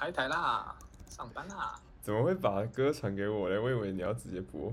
[0.00, 0.74] 开台啦，
[1.10, 1.78] 上班啦。
[2.00, 3.58] 怎么会把歌传给我嘞？
[3.58, 4.72] 我以为你要直接播。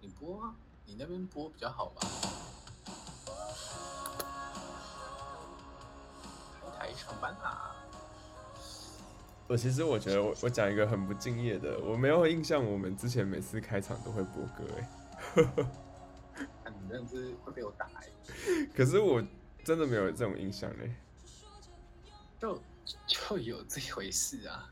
[0.00, 0.54] 你播啊，
[0.84, 2.00] 你那边播比较好吧？
[6.78, 7.74] 开台上班啦。
[9.48, 14.88] 我其实我觉得我我讲一个很不敬业的，我没有印象我们之前每次开场都会播歌哎。
[16.64, 18.06] 那你这样子会被我打哎。
[18.76, 19.20] 可是我
[19.64, 20.94] 真的没有这种印象嘞。
[22.38, 22.62] 就
[23.06, 24.70] 就有这回事啊。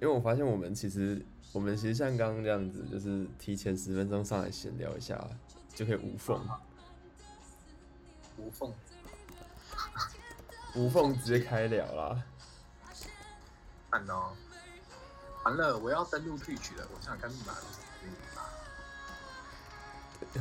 [0.00, 5.22] 因为我发现我们其实，我们其实像刚刚这样子，就是提前十分钟上来闲聊一下，
[5.74, 6.40] 就可以无缝，
[8.38, 8.72] 无缝，
[10.74, 12.22] 无缝直接开聊啦。
[13.90, 14.32] 看哦，
[15.44, 17.80] 完了，我要登录 Twitch 了，我想想看密码是什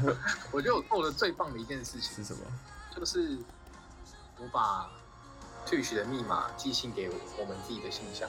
[0.04, 0.16] 么。
[0.52, 2.46] 我觉得我做的最棒的一件事情是什么？
[2.96, 3.38] 就是
[4.38, 4.90] 我把
[5.70, 8.28] Twitch 的密码寄信给我们自己的信箱。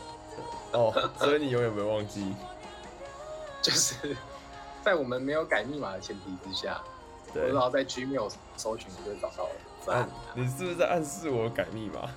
[0.72, 2.34] 哦，所以你永远没有忘记，
[3.62, 4.16] 就是
[4.82, 6.80] 在我们没有改密码的前提之下，
[7.32, 9.94] 对，然后在 Gmail 搜寻就会找到了。
[9.94, 12.10] 啊，你是不是在暗示我改密码？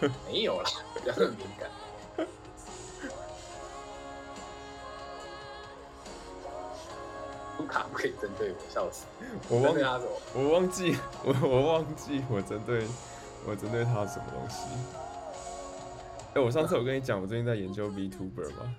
[0.26, 1.70] 没有啦，不要很敏感。
[7.56, 9.04] 卢卡不可以针对我，笑死！
[9.48, 10.10] 我忘他什么？
[10.34, 12.84] 我忘记，我 我忘记我针对
[13.46, 14.64] 我针对他什么东西。
[16.34, 18.74] 哎、欸，我上次有跟你讲，我最近在研究 VTuber 吗？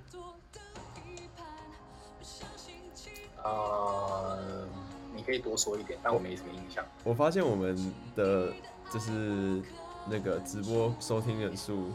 [3.41, 4.67] 啊、呃，
[5.16, 6.83] 你可以多说一点，但我没什么印象。
[7.03, 8.52] 我发现我们的
[8.91, 9.61] 就是
[10.09, 11.91] 那个直播收听人数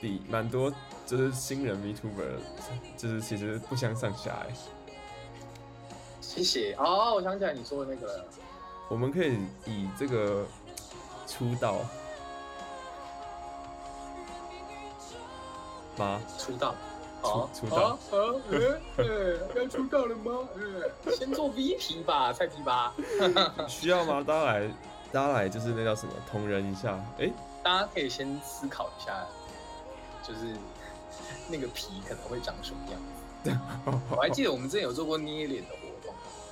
[0.00, 0.70] 比蛮多，
[1.06, 2.36] 就是新人 VTuber，
[2.96, 4.54] 就是其实不相上下哎。
[6.20, 8.24] 谢谢哦，我想起来你说的那个，
[8.88, 10.46] 我们可以以这个
[11.28, 11.76] 出道。
[15.96, 16.20] 吗？
[16.38, 16.74] 出道，
[17.22, 20.48] 出出道，呃呃呃，要出道了吗？
[21.04, 22.94] 呃，先做 V P 吧，菜鸡吧。
[23.66, 24.24] 需要吗？
[24.24, 24.68] 大家来，
[25.10, 26.94] 大家来，就是那叫什么，同人一下。
[27.18, 27.32] 哎、欸，
[27.64, 29.26] 大家可以先思考一下，
[30.22, 30.54] 就是
[31.48, 33.00] 那个皮可能会长什么样
[33.42, 33.58] 子。
[34.10, 35.87] 我还记得我们之前有做过捏脸的活动。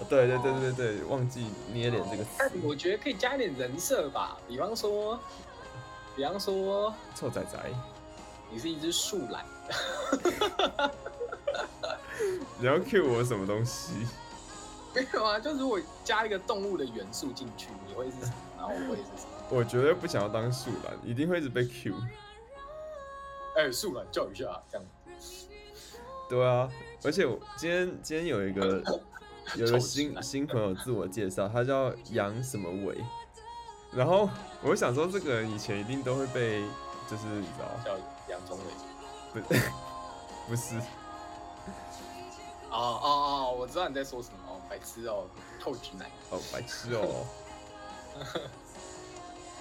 [0.04, 2.30] 对对对对对，忘记捏脸这个词。
[2.38, 5.18] 但我觉得可以加一点人设吧，比方说，
[6.14, 7.58] 比方说臭仔仔。
[8.48, 9.44] 你是一只树懒，
[12.60, 13.92] 你要 cue 我什么东西？
[14.94, 18.32] 没有啊，就如果加一个动物的元素进去，你会是什么？
[18.56, 19.32] 然后我会是什么？
[19.50, 21.92] 我绝对不想要当树懒，一定会一直被 cue。
[23.56, 24.86] 哎、欸，树懒叫一下，这样。
[26.28, 26.70] 对啊，
[27.02, 28.80] 而且我今天今天有一个
[29.54, 33.02] 有个新新朋友自我介绍，他叫杨什么伟，
[33.92, 34.28] 然后
[34.62, 36.64] 我想说这个人以前一定都会被。
[37.08, 37.96] 就是你知道叫
[38.28, 38.58] 杨宗
[39.32, 39.54] 纬，不，
[40.50, 40.74] 不是。
[42.68, 45.22] 哦哦哦，我知道你在说什么哦，白痴哦，
[45.60, 46.10] 臭直男。
[46.30, 47.24] 哦，白痴哦。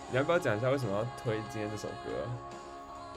[0.09, 2.27] 你要不要讲一下为什么要推今天这首歌？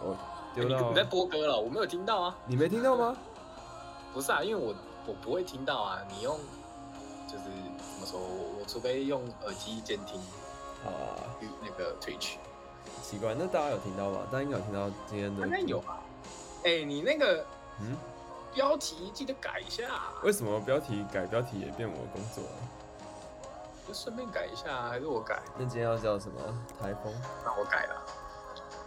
[0.03, 0.15] 我
[0.55, 2.37] 丢到、欸、你在播歌了，我没有听到啊。
[2.45, 3.17] 你没听到吗？
[4.13, 4.75] 不是啊，因为我
[5.07, 6.03] 我不会听到啊。
[6.11, 6.39] 你用
[7.29, 8.19] 就是怎么说？
[8.19, 10.19] 我除非用耳机监听
[10.85, 10.91] 啊，
[11.61, 12.37] 那个 Twitch。
[13.03, 14.21] 奇怪，那大家有听到吗？
[14.33, 16.01] 大家应该有听到今天的，应该有吧？
[16.65, 17.45] 哎、欸，你那个
[17.81, 17.95] 嗯，
[18.55, 19.85] 标题记得改一下。
[20.23, 22.51] 为什么标题改标题也变我的工作了？
[23.87, 25.41] 就顺便改一下，还是我改？
[25.59, 26.41] 那今天要叫什么？
[26.81, 27.15] 台风？
[27.45, 28.03] 那我改了，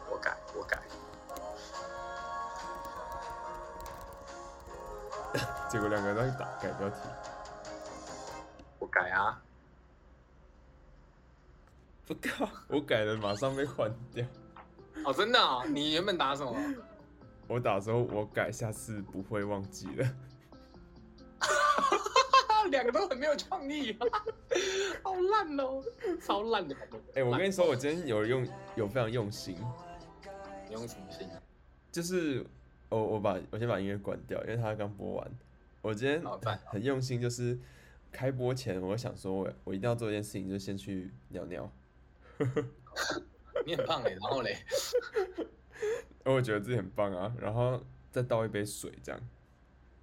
[0.10, 0.80] 我改，我改。
[5.70, 6.96] 结果两个人都打改标题，
[8.82, 9.40] 我改啊。
[12.08, 12.50] 我靠！
[12.68, 14.26] 我改了，马上被换掉。
[15.06, 15.64] 哦，真的啊？
[15.66, 16.58] 你原本打什么？
[17.48, 20.16] 我打说，我改，下次不会忘记了。
[22.72, 23.96] 两个都很没有创意，
[25.04, 25.84] 好烂哦，
[26.22, 26.76] 超烂的。
[27.16, 29.56] 哎，我跟你说，我今天有用，有非常用心。
[30.68, 31.30] 你用什么心？
[31.92, 32.44] 就是
[32.90, 35.32] 我，我把我先把音乐关掉，因为他刚播完。
[35.82, 36.22] 我今天
[36.66, 37.58] 很用心，就是
[38.12, 41.72] 开播前，我想说我我一定要做一件事情，就先去尿尿。
[43.66, 44.58] 你很棒哎，然后嘞，
[46.26, 49.22] 我觉得自己很棒啊，然后再倒一杯水，这样。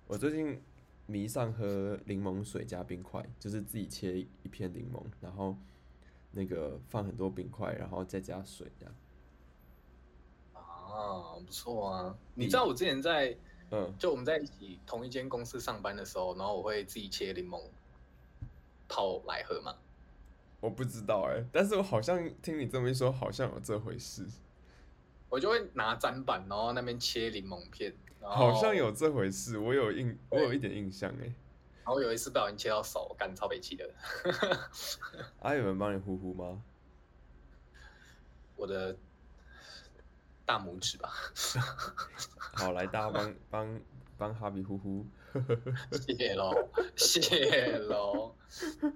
[0.06, 0.62] 我最近
[1.06, 5.56] 迷上喝柠檬水加冰块，就是自己切一片柠檬，然后
[6.30, 8.94] 那个放很多冰块，然后再加水，这样。
[10.54, 12.16] 啊，不错啊！
[12.34, 13.36] 你知道我之前在，
[13.70, 17.60] 嗯，就我们在一起同一间公司上班的时候，然后我会自己切柠檬
[18.88, 19.76] 泡来喝吗？
[20.60, 24.26] 我不知道哎、欸，但是我好像听你这么一说，好像有这回事。
[25.28, 27.94] 我就会拿砧板，然后那边切柠檬片。
[28.20, 31.32] 好像有这回事，我有印，我有一点印象哎。
[31.84, 33.88] 然后有一次不小心切到手，干超北气的。
[35.38, 36.60] 啊，有人帮你呼呼吗？
[38.56, 38.96] 我的
[40.44, 41.12] 大拇指吧。
[42.56, 43.80] 好，来大家帮帮
[44.18, 45.06] 帮哈比呼呼。
[45.92, 48.34] 谢喽，谢喽，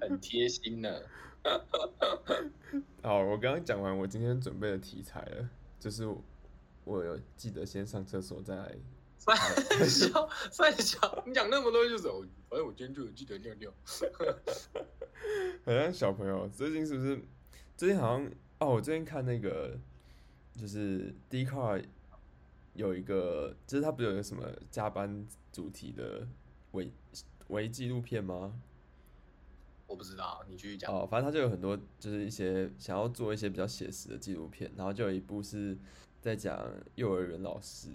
[0.01, 1.01] 很贴心呢。
[3.03, 5.49] 好，我刚刚讲完我今天准备的题材了，
[5.79, 6.07] 就是
[6.85, 8.75] 我有记得先上厕所再来。
[9.23, 9.37] 三
[9.89, 13.73] 小三小，你讲那么多就是我，反正我今天就有记得尿尿。
[15.65, 17.21] 好像小朋友最近是不是？
[17.77, 19.79] 最近好像哦，我最近看那个
[20.59, 21.85] 就是 Dcard
[22.75, 26.27] 有一个，就是他不是有一个什么加班主题的
[26.73, 26.91] 微
[27.49, 28.53] 微纪录片吗？
[29.87, 30.91] 我不知道，你继续讲。
[30.91, 35.77] 哦，反正他就有很多，就是一些想要做一些比较写实的纪录片，然后就有一部是
[36.23, 36.59] 在讲
[36.95, 37.91] 幼儿园老师。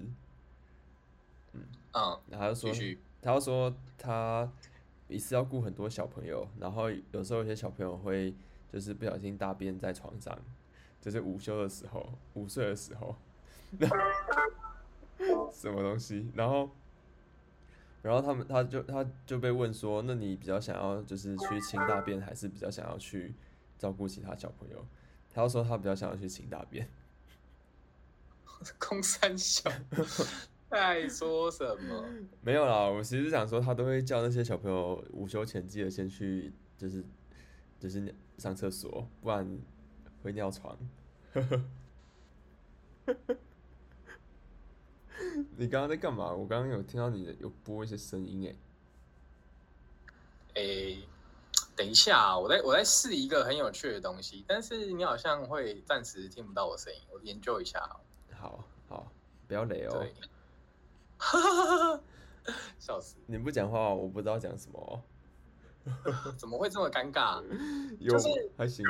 [1.53, 1.61] 嗯，
[2.29, 2.71] 然后他就说，
[3.19, 4.51] 他就说他
[5.07, 8.31] 一次要顾很多小朋友，然后有时候有些小朋友会
[8.71, 10.37] 就是不小心大便在床上，
[11.01, 13.15] 就是午休的时候，午睡的时候，
[15.51, 16.29] 什么东西？
[16.35, 16.69] 然后，
[18.07, 23.35] 然后他们他就他就被问说，那你比较想要就是去清大便，还是比较想要去
[23.77, 24.87] 照顾其他小朋友？
[25.29, 26.89] 他就说他比较想要去清大便，
[28.79, 29.69] 空三小。
[30.69, 32.05] 在说什么？
[32.41, 37.03] 没有啦，我其实想说，他都会叫那些小朋友午休前记得先去，就是
[37.77, 39.45] 就是上厕所，不然
[40.23, 40.77] 会尿床。
[45.57, 46.31] 你刚刚在干嘛？
[46.31, 48.55] 我刚刚有听到你的有播一些声音诶。
[50.55, 51.07] 诶，
[51.75, 57.79] 等一下，我在我在试一个很有趣的东西，但是你好像会暂时听不到我声音，我研究一下。
[58.33, 59.11] 好好，
[59.47, 60.05] 不要雷哦。
[61.17, 62.01] 哈哈哈！
[62.79, 63.15] 笑死！
[63.25, 65.03] 你不讲话，我不知道讲什么。
[66.37, 67.41] 怎么会这么尴尬？
[67.99, 68.85] 有就是还行。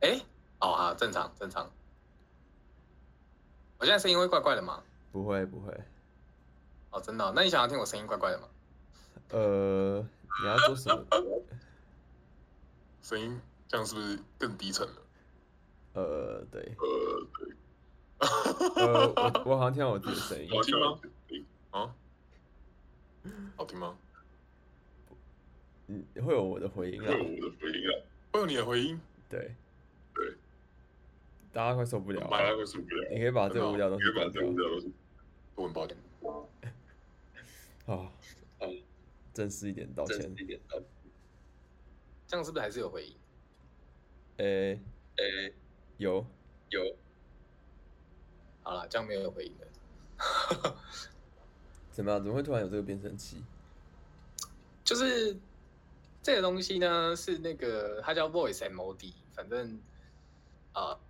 [0.00, 0.26] 哎、欸，
[0.60, 1.70] 哦啊，正常正常。
[3.78, 4.82] 我现在声音会怪怪的吗？
[5.16, 5.72] 不会不会。
[6.90, 7.32] 哦，真的、哦？
[7.34, 8.48] 那你想要听我声音怪怪的吗？
[9.30, 10.06] 呃，
[10.42, 11.42] 你要做什么？
[13.00, 14.94] 声音这样是不是更低沉了？
[15.94, 16.70] 呃，对。
[16.76, 17.48] 呃，对。
[18.76, 20.50] 呃，我我好像听到我自己的声音。
[20.50, 21.00] 好听吗？
[21.70, 21.94] 啊？
[23.56, 23.96] 好听吗？
[25.86, 27.06] 嗯，会有我的回音啊。
[27.06, 27.92] 会有我的回音啊。
[28.32, 29.00] 会有你的回音。
[29.30, 29.50] 对。
[30.14, 30.34] 对。
[31.54, 32.20] 大家快受不了。
[32.30, 33.08] 大家快受不了。
[33.10, 34.42] 你可以把这个无聊东西关掉。
[35.56, 35.96] 我很抱歉。
[37.86, 38.12] 啊。
[39.34, 40.34] 正式一点道歉。
[42.26, 43.14] 这样是不是还是有回音？
[44.38, 44.80] 诶
[45.16, 45.54] 诶，
[45.98, 46.24] 有
[46.70, 46.96] 有。
[48.62, 50.76] 好了，这样没有回应了。
[51.92, 52.18] 怎么样？
[52.22, 53.44] 怎么会突然有这个变声器？
[54.82, 55.36] 就是
[56.22, 59.78] 这个东西呢，是那个它叫 Voice MOD，反正
[60.72, 61.00] 啊、呃，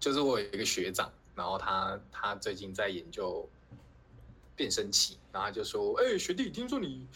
[0.00, 3.48] 就是我有一个学长，然后他他最近在研究
[4.56, 7.06] 变声器，然后他就说：“哎、学弟，听说你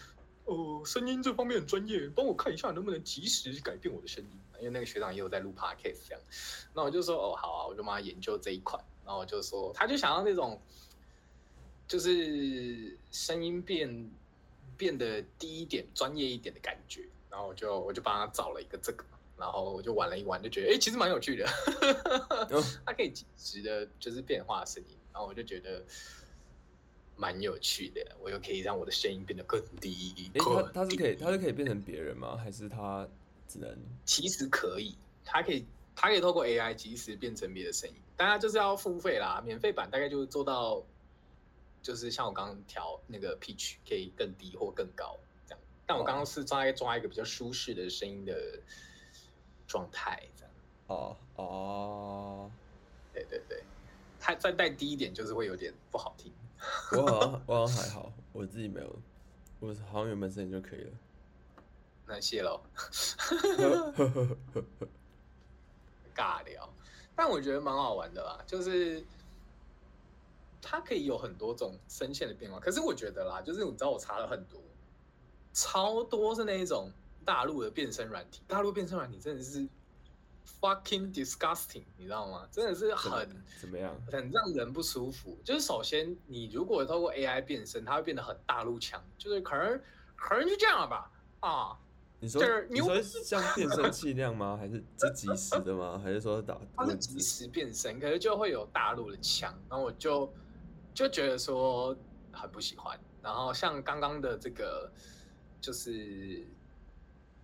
[0.44, 4.30] 哦声音这方面很专业，帮我看一下能不能及时改变我的声音。”
[4.60, 6.20] 因为那个学长也有在录 podcast 这样，
[6.74, 8.78] 那我就说哦好啊，我就帮他研究这一款。
[9.02, 10.60] 然后我就说，他就想要那种，
[11.88, 14.10] 就是声音变
[14.76, 17.08] 变得低一点、专业一点的感觉。
[17.28, 19.04] 然后我就我就帮他找了一个这个，
[19.40, 21.46] 然后我就玩了一玩，就觉得哎，其实蛮有趣的。
[22.86, 24.96] 它可以及时的，就是变化声音。
[25.12, 25.82] 然后我就觉得
[27.16, 30.30] 蛮有趣的，我又可以让我的声音变得更低。
[30.34, 32.36] 哎，他他是可以，它是可以变成别人吗？
[32.36, 33.08] 还是它？
[33.48, 33.68] 只能
[34.04, 35.66] 其实可以，它可以，
[35.96, 39.42] 它可以透过 AI 及时变成别的声音，大家就是要付费啦。
[39.44, 40.80] 免费版大概就做到，
[41.82, 45.18] 就是像我刚刚调那个 pitch 可以更低或更高
[45.48, 45.60] 这样。
[45.84, 48.60] 但我刚刚是抓抓一个比较舒适的声音的
[49.70, 50.52] 状态这样。
[50.88, 52.50] 哦哦，
[53.12, 53.62] 对对对，
[54.18, 56.32] 它再带低一点就是会有点不好听。
[56.90, 58.96] 我好像我好像还好，我自己没有，
[59.60, 60.90] 我好像原本声音就可以了。
[62.04, 62.60] 那谢喽，
[66.12, 66.68] 尬聊，
[67.14, 69.06] 但我觉得蛮好玩的啦，就是
[70.60, 72.58] 它可以有很多种声线的变化。
[72.58, 74.60] 可是我觉得啦，就是你知道我查了很多，
[75.52, 76.90] 超多是那一种
[77.24, 79.66] 大陆的变身软体，大陆变身软体真的是
[80.60, 82.46] fucking disgusting，你知道吗？
[82.50, 83.28] 真的是很
[83.60, 85.38] 怎么样，很让人不舒服。
[85.44, 89.80] 就是首先你如果透过 AI 变身，它会变得很大陆腔，就是可能
[90.16, 91.10] 可能就这样了吧，
[91.40, 91.78] 啊。
[92.22, 94.54] 你说你说像变声器那样吗？
[94.60, 95.98] 还是是即时的吗？
[96.04, 96.60] 还是说打？
[96.76, 100.30] 它是即时变身，可是就会有大陆的腔，然后我就
[100.92, 101.96] 就觉得说
[102.30, 103.00] 很不喜欢。
[103.22, 104.92] 然后像刚刚的这个，
[105.62, 106.46] 就是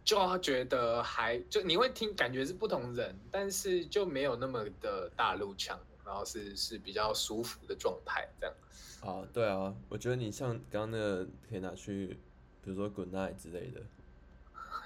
[0.07, 8.55] 就觉得还就你会听感觉是不同人，但是就没有那么的大陆腔，然后是是比较舒服的状态这样。
[9.03, 12.17] 啊，对啊，我觉得你像刚刚那个可以拿去，
[12.63, 13.83] 比如说 Good Night 之类的。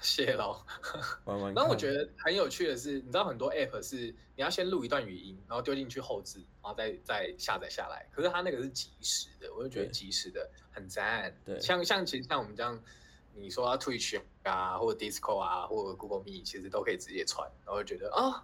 [0.01, 0.59] 谢喽。
[1.23, 8.09] 然后我觉得很有趣的是，你知道很多 App 是你要先录一段语音，然后丢进去后置，然后再再下载下来。
[8.11, 11.31] 可是它那个是即时的，我就觉得即时的很赞。
[11.45, 12.81] 对，像像其实像我们这样，
[13.33, 17.49] 你说要 Twitch 啊，或者 Discord 啊，或者 Google Meet，其实都可以直接传。
[17.65, 18.41] 然后觉得啊、哦，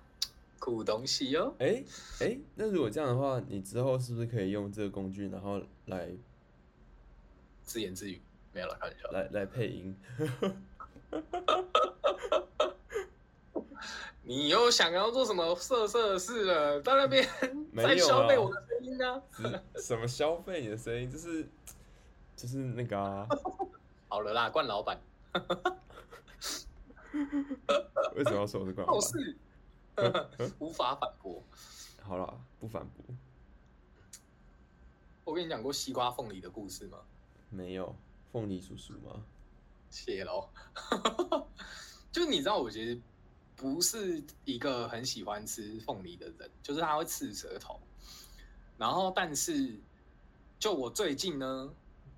[0.59, 1.55] 酷东西哟、哦。
[1.59, 1.83] 哎
[2.21, 6.09] 哎，那如果这样的话，你之后是不是可以用这个工具，然后来
[7.63, 8.21] 自言自语？
[8.53, 9.09] 没有了，开玩笑。
[9.11, 9.95] 来来配音。
[14.23, 16.81] 你又想要做什么色色的事了？
[16.81, 17.25] 在那边
[17.77, 19.23] 在消费我的声音呢？
[19.75, 21.09] 什么消费你的声音？
[21.09, 21.47] 就是
[22.35, 23.27] 就是那个啊。
[24.09, 24.99] 好了啦，冠老板。
[28.15, 30.29] 为什么要说我是冠老板？
[30.59, 31.43] 无法反驳。
[32.01, 33.03] 好了，不反驳。
[35.25, 36.99] 我跟你讲过西瓜凤梨的故事吗？
[37.49, 37.93] 没有，
[38.31, 39.23] 凤梨叔叔吗？
[39.89, 40.49] 谢喽，
[42.11, 42.99] 就你知道，我其实
[43.55, 47.79] 不是一个很喜欢吃凤梨的人，就是它会刺舌头。
[48.77, 49.75] 然后，但是
[50.59, 51.73] 就我最近呢，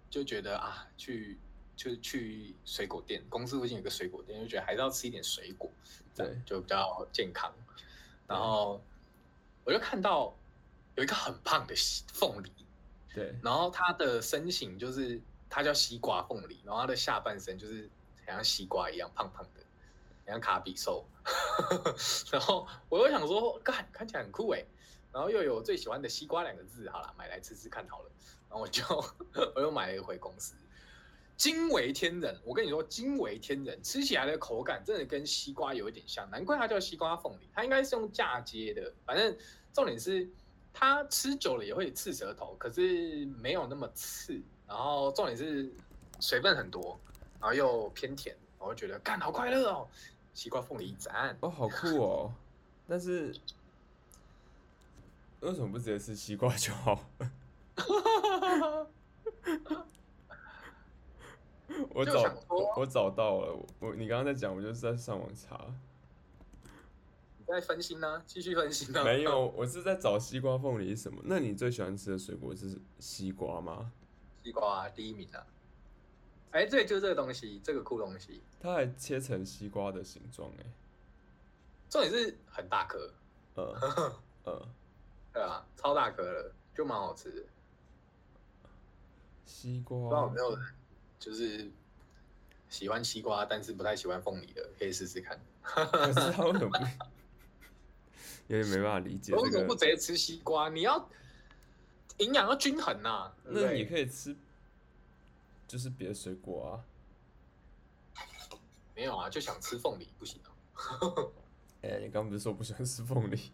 [0.10, 1.38] 就觉得啊，去
[1.80, 5.72] 就是去水果店，公司附近有个水果店，就觉得还是要吃一点水果，
[6.14, 7.50] 对，就比较健康。
[8.28, 8.84] 然后
[9.64, 10.36] 我就看到
[10.96, 11.74] 有一个很胖的
[12.12, 12.52] 凤梨，
[13.16, 15.22] 对，然后它的身形就是。
[15.52, 17.90] 它叫西瓜凤梨，然后它的下半身就是
[18.24, 19.62] 像西瓜一样胖胖的，
[20.28, 21.04] 像卡比兽。
[22.32, 24.64] 然后我又想说，看看起来很酷哎，
[25.12, 28.12] 然后又有最喜欢的西瓜两个字，好了，买来吃吃看好了。
[28.48, 28.84] 然后我就
[29.56, 30.54] 我又买了一回公司，
[31.40, 32.38] 惊为天人。
[32.44, 37.50] 我跟你说，惊为天人，吃起来的口感真的跟西瓜有一点像，难怪它叫西瓜凤梨。
[37.56, 39.36] 它应该是用嫁接的，反正
[39.74, 40.30] 重点是
[40.74, 44.40] 它吃久了也会刺舌头，可是没有那么刺。
[44.68, 45.72] 然后重点是
[46.20, 47.00] 水分很多，
[47.40, 49.88] 然后又偏甜，我会觉得干好快乐哦！
[50.34, 52.34] 西瓜凤梨赞哦，好酷哦！
[52.86, 53.34] 但是
[55.40, 57.04] 为什么不直接吃西瓜就好？
[61.94, 62.36] 我找
[62.76, 65.66] 我找到了，我你刚刚在讲，我就是在上网查。
[67.38, 68.22] 你在分心呢？
[68.26, 69.04] 继续分心呢？
[69.04, 71.22] 没有，我是在找西瓜凤梨是什么？
[71.26, 73.92] 那你最喜欢吃的水果是西瓜吗？
[74.44, 75.46] 西瓜、啊、第一名啊！
[76.52, 78.42] 哎、欸，对，就这个东西，这个酷东西。
[78.60, 80.66] 它还切成西瓜的形状，哎，
[81.90, 83.12] 重点是很大颗，
[83.56, 83.74] 嗯
[84.46, 84.62] 嗯，
[85.32, 87.44] 对啊，超大颗的，就蛮好吃的。
[89.46, 90.66] 西瓜，不知道有没有人
[91.20, 91.70] 就是
[92.70, 95.40] 喜欢西瓜，但是不太喜欢凤梨的，可以试试看。
[95.62, 96.72] 可是他为什么？
[98.48, 99.42] 有点没办法理解、这个。
[99.44, 100.70] 为什么不直接吃西瓜？
[100.70, 101.10] 你要。
[102.18, 104.36] 营养要均衡呐、啊，那你可以吃，
[105.66, 106.84] 就是别的水果啊。
[108.94, 110.52] 没有啊，就想吃凤梨，不行啊。
[111.82, 113.54] 哎、欸，你刚不是说不喜欢吃凤梨？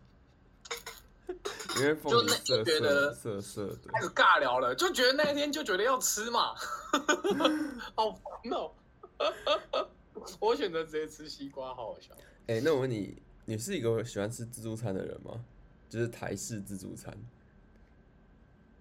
[1.78, 3.92] 因为凤梨涩涩涩涩的。
[3.92, 6.56] 开始尬聊了，就觉得那一天就觉得要吃嘛。
[7.96, 8.72] 好烦哦、
[9.20, 9.90] 喔。
[10.40, 12.14] 我选择直接吃西瓜，好好笑。
[12.48, 15.44] 哎、欸，那我问你，你是一个喜欢吃自助餐的人吗？
[15.90, 17.16] 就是台式自助餐。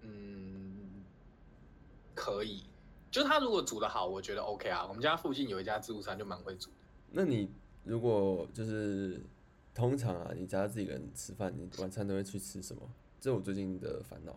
[0.01, 1.03] 嗯，
[2.13, 2.63] 可以，
[3.11, 4.85] 就是他如果煮的好，我觉得 OK 啊。
[4.87, 6.75] 我们家附近有一家自助餐，就蛮会煮的。
[7.11, 7.49] 那你
[7.83, 9.21] 如果就是
[9.75, 12.81] 通常啊，你家自己人吃饭，你晚餐都会去吃什么？
[13.21, 14.35] 这是我最近的烦恼。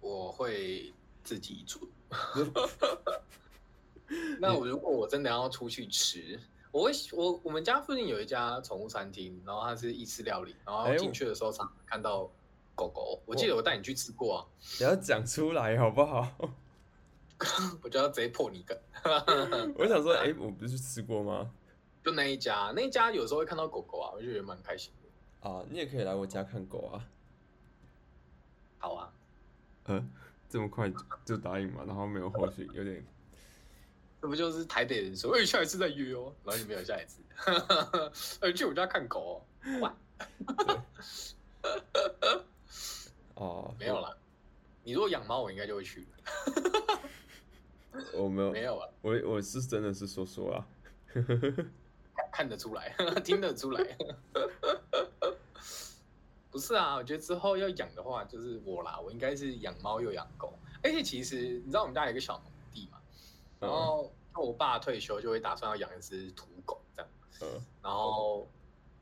[0.00, 0.92] 我会
[1.24, 1.88] 自己煮。
[4.38, 6.38] 那我如果我真的要出去吃，
[6.70, 12.30] 我会我我们家附近有一家宠物餐厅，然后它是意式料理，然后进去的时候常看到。
[12.76, 14.42] 狗狗，我记得我带你去吃过啊！
[14.80, 16.28] 你要讲出来好不好？
[17.80, 18.76] 我就要直接破你梗。
[19.78, 21.52] 我想说，哎、欸，我不是吃过吗？
[22.04, 25.48] 就那一家，那一家有时候会看到狗狗啊，我就觉得蛮开心的。
[25.48, 27.02] 啊，你也可以来我家看狗啊。
[28.78, 29.10] 好啊。
[29.86, 30.10] 嗯，
[30.48, 30.92] 这么快
[31.24, 31.82] 就答应嘛？
[31.86, 33.02] 然后没有后续，有点。
[34.20, 37.22] 这不就是台北人说，哎、欸，下一次再约哦，然后就没有下一次。
[38.40, 39.80] 哎，去我家看狗哦。
[39.80, 39.94] 哇。
[43.34, 44.16] 哦， 没有了。
[44.82, 46.06] 你如果养猫，我应该就会去。
[48.12, 50.66] 我没有，没有啊，我我是真的是说说啊，
[52.34, 52.92] 看看得出来，
[53.24, 53.80] 听得出来。
[56.50, 60.52] 不是啊，我觉得之后要养的话，就是我啦，我应该是养猫又养狗。
[60.82, 62.98] 而且其实你知道我们家有一个小农地嘛，
[63.60, 67.10] 然后我爸退休就会打算要养一只土狗这样。
[67.42, 68.48] 嗯，然后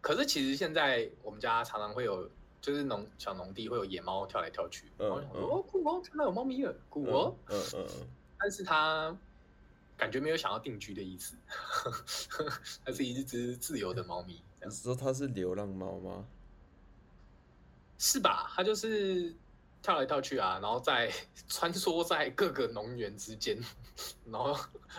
[0.00, 2.28] 可是其实现在我们家常常会有，
[2.60, 4.90] 就是农小农地会有野猫跳来跳去。
[4.98, 7.34] 嗯，然后想说哦，酷哦，看到有猫咪了，酷哦。
[7.48, 8.08] 嗯嗯嗯。
[8.38, 9.16] 但是它
[9.96, 11.36] 感觉没有想要定居的意思，
[12.84, 14.42] 它是一只自由的猫咪。
[14.64, 16.24] 你说它是流浪猫吗？
[17.98, 18.50] 是吧？
[18.54, 19.34] 它就是
[19.80, 21.12] 跳来跳去啊，然后在
[21.48, 23.58] 穿梭在各个农园之间，
[24.26, 24.52] 然后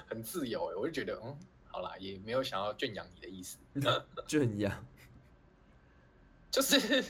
[0.07, 0.71] 很自由。
[0.71, 1.38] 哎，我就觉得，嗯，
[1.69, 3.57] 好啦，也没有想要圈养你的意思。
[4.27, 4.85] 圈养，
[6.51, 7.03] 就是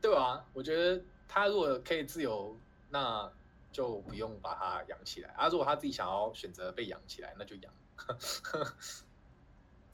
[0.00, 2.56] 对啊，我觉得它如果可以自由，
[2.88, 3.30] 那
[3.72, 5.48] 就不用把它养起来啊。
[5.48, 7.72] 如果他自己想要选择被养起来，那就养。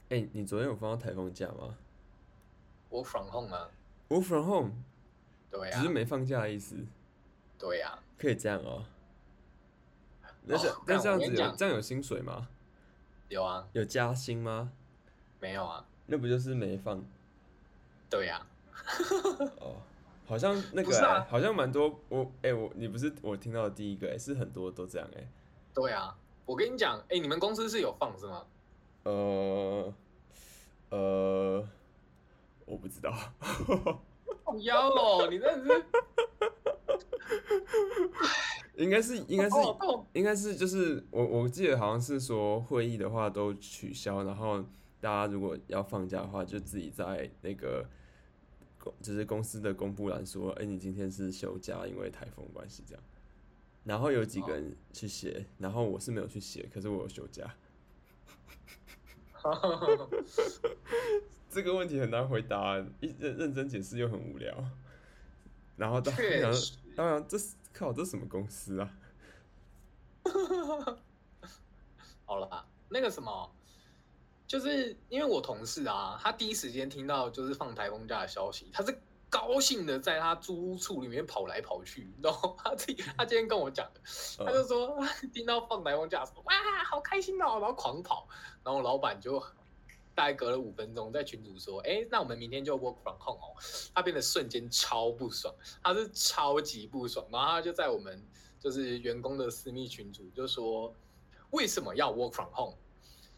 [0.09, 1.77] 哎、欸，你昨天有放到台风假吗
[2.89, 3.69] ？Work from home 啊。
[4.09, 4.71] Work from home。
[5.51, 6.77] 对啊，只是没放假的意思。
[7.59, 8.85] 对呀、啊，可以这样哦。
[10.43, 12.47] 那是那这样子有这样有薪水吗？
[13.27, 13.67] 有啊。
[13.73, 14.71] 有加薪吗？
[15.41, 15.85] 没有啊。
[16.05, 17.03] 那不就是没放？
[18.09, 18.79] 对呀、啊。
[19.59, 19.81] 哦，
[20.27, 25.27] 好像那个、欸啊、好像蛮多我哎、欸、我你不是我听到的第一个哎、欸，是很多都这样哎、欸。
[25.73, 26.15] 对啊，
[26.45, 28.45] 我跟你讲哎、欸，你们公司是有放是吗？
[29.03, 29.93] 呃
[30.89, 31.67] 呃，
[32.65, 33.11] 我不知道。
[34.43, 35.27] 好妖哦！
[35.31, 35.85] 你真的是，
[38.75, 39.55] 应该是应该是
[40.13, 44.61] 应该是就是我我记得好像是说会议的话都取消，然后
[44.99, 47.85] 大家如果要放假的话，就自己在那个
[48.89, 53.03] 公就是公司的公布栏说，哎、欸，你今天是休假，因为台风关系这样。
[53.83, 57.55] 然后有几个人去写，然后我是没有去写，可是我有休假。
[61.49, 64.65] 这个问题很难回答，一认认真解释又很无聊。
[65.77, 66.53] 然后当然
[66.95, 68.93] 当然，这是靠这是什么公司啊？
[72.25, 73.55] 好了吧，那个什么，
[74.47, 78.97] 就是因为我同事啊，他第一时间听到就是放台风假的消息，他是
[79.29, 84.01] 高兴的在他租屋处里面跑来跑去，然后他自己他今天跟我讲的，
[84.37, 84.97] 他就说
[85.33, 86.53] 听到放台风假说哇
[86.85, 88.27] 好开心哦，然后狂跑，
[88.63, 89.43] 然后老板就。
[90.15, 93.53] 大概隔了五分钟，在群主说：“哎、欸，那我们明天就 work from home 哦。”
[93.93, 98.19] 他变得瞬间超不爽，他是超级不爽，然后他就在我们
[98.59, 100.91] 就是员工的私密群组就说
[101.53, 102.75] ：“为什么要 work from home？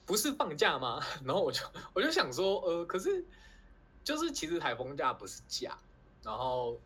[0.09, 1.61] 不是放假吗？” 然后我就
[1.93, 3.23] 我就想说：“呃，可是
[4.03, 5.77] 就是其实台风假不是假，
[6.23, 6.79] 然后。”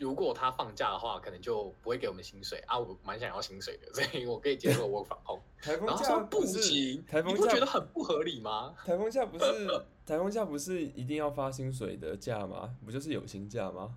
[0.00, 2.78] 如果他放假的话，可能就不会给我们薪水啊！
[2.78, 5.42] 我蛮想要薪水的， 所以我可以接受 work from home。
[5.60, 8.76] 台风假不行，台风假你不觉得很不合理吗？
[8.86, 9.66] 台风假不是
[10.06, 12.72] 台风假不是一定要发薪水的假吗？
[12.86, 13.92] 不就是有薪假吗？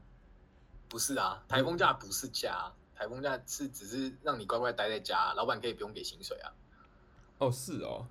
[0.90, 6.52] 不是啊，台风假不是假，台风假是只是让你乖乖待在家，老板可以不用给薪水啊。
[7.38, 8.08] 哦，是哦，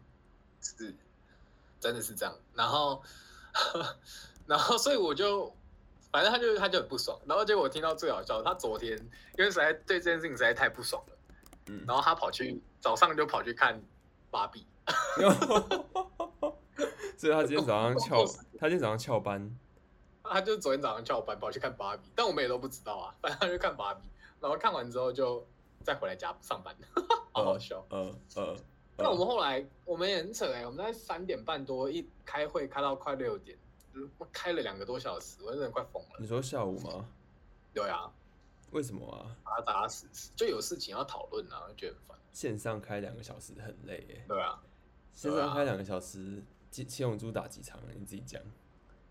[0.61, 0.94] 是，
[1.81, 2.35] 真的是这样。
[2.55, 3.03] 然后，
[4.46, 5.55] 然后，所以我就。
[6.12, 8.99] 反正他就他就很不爽，然后结果我听到最好笑，他昨天
[9.38, 11.16] 因为实在对这件事情实在太不爽了，
[11.66, 13.81] 嗯，然后他跑去早上就跑去看
[14.29, 14.66] 芭比，
[17.16, 18.27] 所以他今天早上翘，
[18.59, 19.57] 他今天早上翘班，
[20.25, 24.01] 他就昨天早上翘班跑去看芭比，但我们也都不知道啊，反正他就看芭比，
[24.40, 25.46] 然后看完之后就
[25.85, 26.75] 再回来家上班，
[27.31, 28.57] 好好笑，嗯嗯，
[29.02, 33.58] 那我们后来我们也很扯哎、欸，我们在三点半多一开会开到快六点。
[34.32, 36.10] 开了两个多小时，我真的快疯了。
[36.20, 37.04] 你说下午吗？
[37.74, 38.08] 对啊。
[38.70, 39.36] 为什么啊？
[39.44, 42.18] 打打死死，就有事情要讨论啊，觉得很烦。
[42.32, 44.24] 线上开两个小时很累耶。
[44.28, 44.62] 对啊。
[45.12, 47.80] 线上开两个小时，七七龙珠打几场？
[47.98, 48.40] 你自己讲。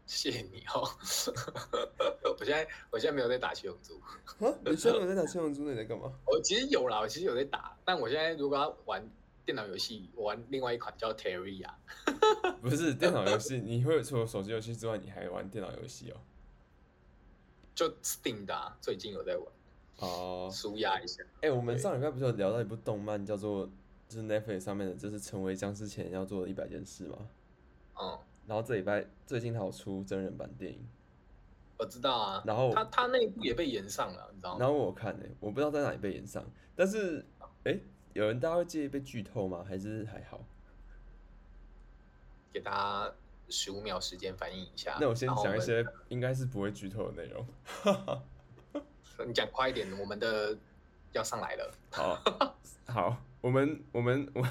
[0.05, 0.87] 谢谢你哦。
[2.39, 4.01] 我现在我现在没有在打七龙珠。
[4.63, 5.69] 你现在没有在打七龙珠？
[5.69, 6.09] 你在干嘛？
[6.25, 9.05] 我其实有啦，我其实有在打，但我现在如果要玩。
[9.49, 11.71] 电脑游戏，我玩另外一款叫 Terraria。
[12.61, 16.17] 不是电脑游戏，你会除了手机游戏之外，你还玩电脑游戏哦？
[17.73, 19.47] 就 Steam 的、啊，最近有在玩。
[19.97, 20.47] 哦。
[20.53, 21.23] 舒压一下。
[21.41, 23.67] 哎、欸，我们上礼拜不是有聊到一部动漫，叫做
[24.07, 27.17] 就是 Netflix 上面的，就是成为僵尸前要做的一百件事吗？
[27.99, 28.19] 嗯。
[28.45, 30.87] 然后这礼拜最近它有出真人版电影。
[31.79, 32.43] 我知道啊。
[32.45, 34.59] 然后他他那一部也被延上了，你知道吗？
[34.59, 37.25] 然后我看呢、欸，我不知道在哪里被延上，但是
[37.63, 37.71] 哎。
[37.71, 37.81] 欸
[38.13, 39.63] 有人大家会介意被剧透吗？
[39.67, 40.43] 还是还好？
[42.51, 43.13] 给大家
[43.49, 44.97] 十五秒时间反应一下。
[44.99, 47.45] 那我先讲一些应该是不会剧透的内容。
[49.27, 50.57] 你讲快一点，我们的
[51.11, 51.71] 要上来了。
[51.91, 52.21] 好，
[52.87, 54.41] 好，我们我们我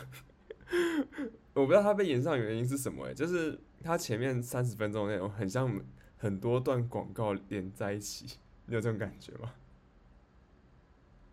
[1.54, 5.80] 我不知道他被延上原因是什么哎、欸，就是他前面三十分钟的内容很像
[6.16, 9.54] 很多段广告连在一起，你有这种感觉吗？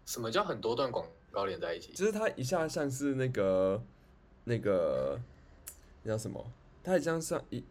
[0.06, 1.92] 什么叫很多段广告连在一起？
[1.94, 3.84] 就是他一下像是那个
[4.46, 5.20] 那个
[6.04, 6.44] 那叫什么？
[6.82, 7.64] 他一下像一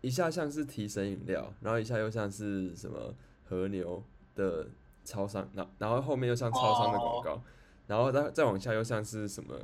[0.00, 3.14] 一下像是提神饮料，然后一下又像是什么
[3.48, 4.02] 和牛
[4.34, 4.66] 的
[5.04, 7.30] 超商，然然后后面又像超商的广告。
[7.32, 7.40] Oh.
[7.88, 9.58] 然后再再往下又像是什么？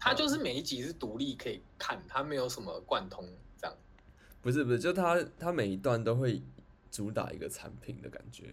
[0.00, 3.24] 它就是每一集是独立可以看，它没有什么贯通
[3.56, 3.76] 这样。
[4.42, 6.42] 不是不是，就它它每一段都会
[6.90, 8.52] 主打一个产品的感觉，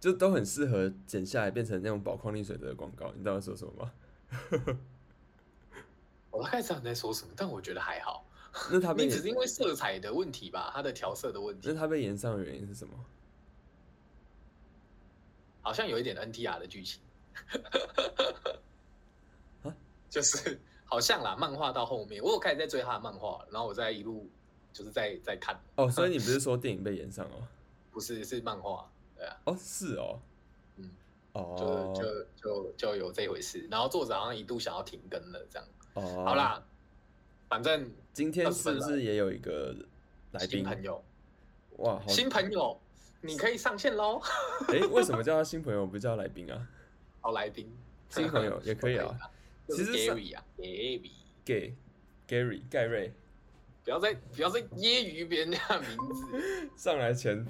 [0.00, 3.10] 就都很适合剪下来变成那种宝矿力水的广告。
[3.14, 3.92] 你知道我说什么吗？
[6.30, 8.24] 我大概知道你在说什么，但我觉得还好。
[8.70, 10.70] 那它你只是因为色彩的问题吧？
[10.74, 11.68] 它的调色的问题。
[11.68, 12.94] 那它被延上的原因是什么？
[15.62, 17.00] 好像有一点 NTR 的剧情。
[20.08, 24.28] 就是好像啦，漫画到后面，我有开始在追他的漫画，然后我在一路
[24.72, 25.60] 就是在在看。
[25.76, 27.46] 哦，所以你不是 说电影被延上哦？
[27.92, 29.36] 不是，是漫画，对啊。
[29.44, 30.20] 哦，是哦，
[30.76, 30.90] 嗯，
[31.32, 33.66] 哦，就就就就有这回事。
[33.70, 35.68] 然后作者好像一度想要停更了，这样。
[35.94, 36.62] 哦，好啦，
[37.48, 39.74] 反正今天是不是也有一个
[40.30, 41.02] 来宾朋友？
[41.78, 42.78] 哇，新朋友，
[43.20, 44.20] 你可以上线喽。
[44.68, 46.68] 哎，为什么叫他新朋友，不叫来宾啊？
[47.20, 47.68] 好，来宾，
[48.08, 49.14] 新朋友也可以啊。
[49.68, 53.12] 其实 Gary 啊，Gary，Gary，Gary，盖瑞，
[53.84, 56.70] 不要再不要再揶揄别人家的名字。
[56.76, 57.44] 上来前，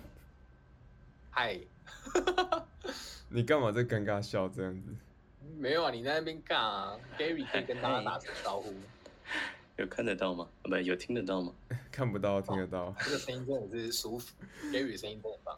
[1.39, 1.57] 嗨，
[3.31, 4.89] 你干嘛在尴尬笑这样子？
[5.57, 8.75] 没有啊，你在那边干啊？Gary 可以跟大家打声招呼。
[9.77, 10.49] 有看得到吗？
[10.65, 11.55] 不，有听得到吗？
[11.93, 12.93] 看不到，听得到。
[12.99, 14.35] 这个声音真的是舒服，
[14.73, 15.57] Gary 声音真的棒。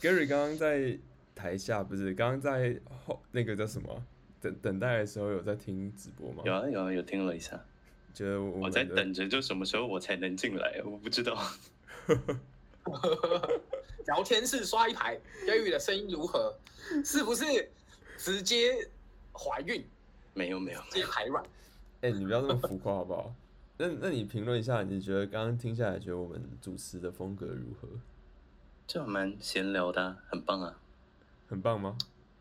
[0.00, 0.98] Gary 刚刚在
[1.32, 4.04] 台下，不是刚刚在后那个叫什么？
[4.40, 6.42] 等等待的时候有在听直播吗？
[6.44, 7.56] 有啊有啊有听了一下，
[8.12, 10.82] 觉得我，我在等着，就什么时候我才能进来？
[10.84, 11.40] 我不知道。
[14.10, 16.52] 聊天室刷一排，Gary 的声音如何？
[17.04, 17.70] 是不是
[18.18, 18.90] 直接
[19.32, 19.86] 怀孕？
[20.34, 21.44] 没有没有，直接排卵。
[22.00, 23.32] 哎、欸，你不要那么浮夸好不好？
[23.78, 27.88] 那那你评论一下，你觉得刚刚听下来，觉得我们主持的风格如何？
[28.88, 30.80] 就蛮闲聊的，很棒啊。
[31.48, 31.96] 很棒吗？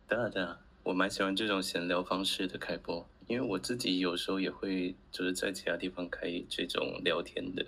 [0.08, 0.60] 对啊对啊。
[0.82, 7.64] 我蛮喜欢这种闲聊方式的开播，因为我自己有时候也会就是在其他地方开这种聊天的。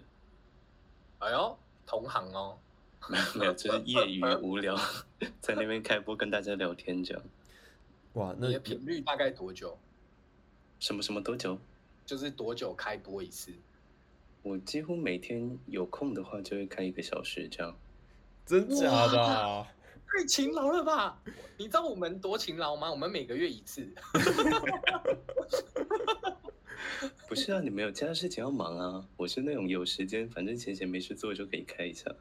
[1.19, 2.57] 哎呦，同行哦，
[3.09, 4.75] 没 有没有，就是业余无聊，
[5.39, 7.23] 在那边开播跟大家聊天这样。
[8.13, 9.77] 哇，那你的频率大概多久？
[10.79, 11.57] 什么什么多久？
[12.05, 13.51] 就是多久开播一次？
[14.43, 17.75] 我几乎每天有空的话就会开一个小时这样。
[18.45, 19.67] 真假的？
[20.07, 21.21] 太勤劳了吧！
[21.57, 22.91] 你知道我们多勤劳吗？
[22.91, 23.87] 我们每个月一次。
[27.29, 29.07] 不是啊，你没有其他事情要忙啊。
[29.15, 32.13] 我是那种有时间，反正闲闲没事做就可以开一下。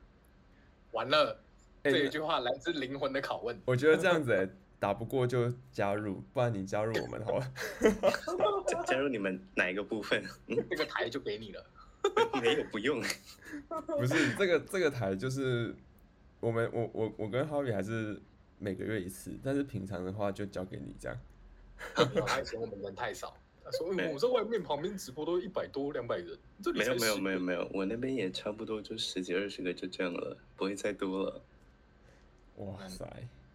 [0.92, 1.38] 完了，
[1.82, 3.58] 这一句话来自灵魂的拷问。
[3.64, 4.48] 我觉得这样子、欸，
[4.78, 7.52] 打不过就加入，不然你加入我们好了。
[8.66, 10.24] 加加入你们哪一个部分？
[10.48, 11.66] 这个台就给你了。
[12.40, 13.02] 没有，不用。
[13.98, 15.74] 不是这个这个台就是。
[16.40, 18.18] 我们我我我跟 Harvey 还是
[18.58, 21.14] 每个月一次，但是平常的话就交给你这样。
[22.26, 23.36] 还嫌我们人太少，
[23.70, 31.42] 他说：“我在外面旁边直播都一百多两百人，这里没有没有没有没有，我那边也差不多就十几二十个就这样了，不会再多了。”
[32.56, 33.06] 哇塞！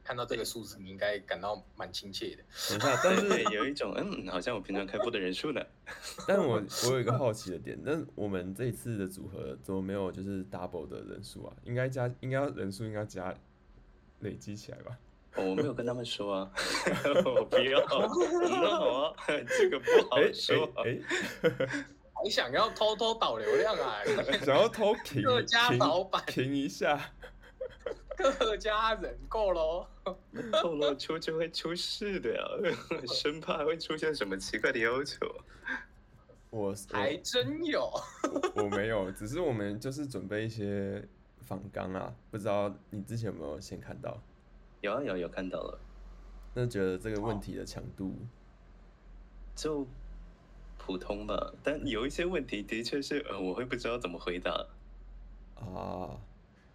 [0.04, 2.44] 看到这个数字，你应该感到蛮亲切的。
[2.70, 5.60] 等一下，但是 有一种嗯，好像我平常开播的人数呢。
[6.28, 11.56] 但我我有一个好奇的点，那我们这一次的组合怎么没有就是 double 的人数啊？
[11.64, 13.36] 应该加，应该人数应该加
[14.20, 14.96] 累积起来吧？
[15.36, 16.52] 哦，我没有跟他们说啊，
[17.26, 20.72] 我不要，那好啊， 这个不好说。
[20.78, 21.02] 哎、欸，
[21.42, 21.68] 欸欸、
[22.16, 23.98] 还想要偷偷导流量啊？
[24.44, 27.12] 想要偷停各家老板停一下。
[28.18, 29.86] 各家人够喽，
[30.54, 32.42] 透露出就会出事的呀，
[33.14, 35.18] 生怕会出现什么奇怪的要求。
[36.50, 37.92] 我还真有
[38.56, 41.06] 我，我没有，只是我们就是准备一些
[41.42, 44.18] 仿纲啊，不知道你之前有没有先看到？
[44.86, 45.80] 有啊有有看到了。
[46.54, 48.16] 那觉得这个问题的强度
[49.56, 49.86] 就
[50.78, 54.52] 普通吧，但有一些问题的确是呃，我会不知道怎么回答
[55.56, 56.16] 啊。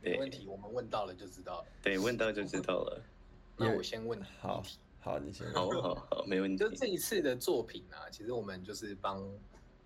[0.02, 1.66] 没问题，我们问到了就知道了。
[1.82, 3.00] 对，问到就知道了。
[3.56, 4.20] 那我先问。
[4.40, 4.62] 好，
[4.98, 5.46] 好，你先。
[5.52, 6.56] 好好好，没问题。
[6.56, 9.22] 就这一次的作品啊，其实我们就是帮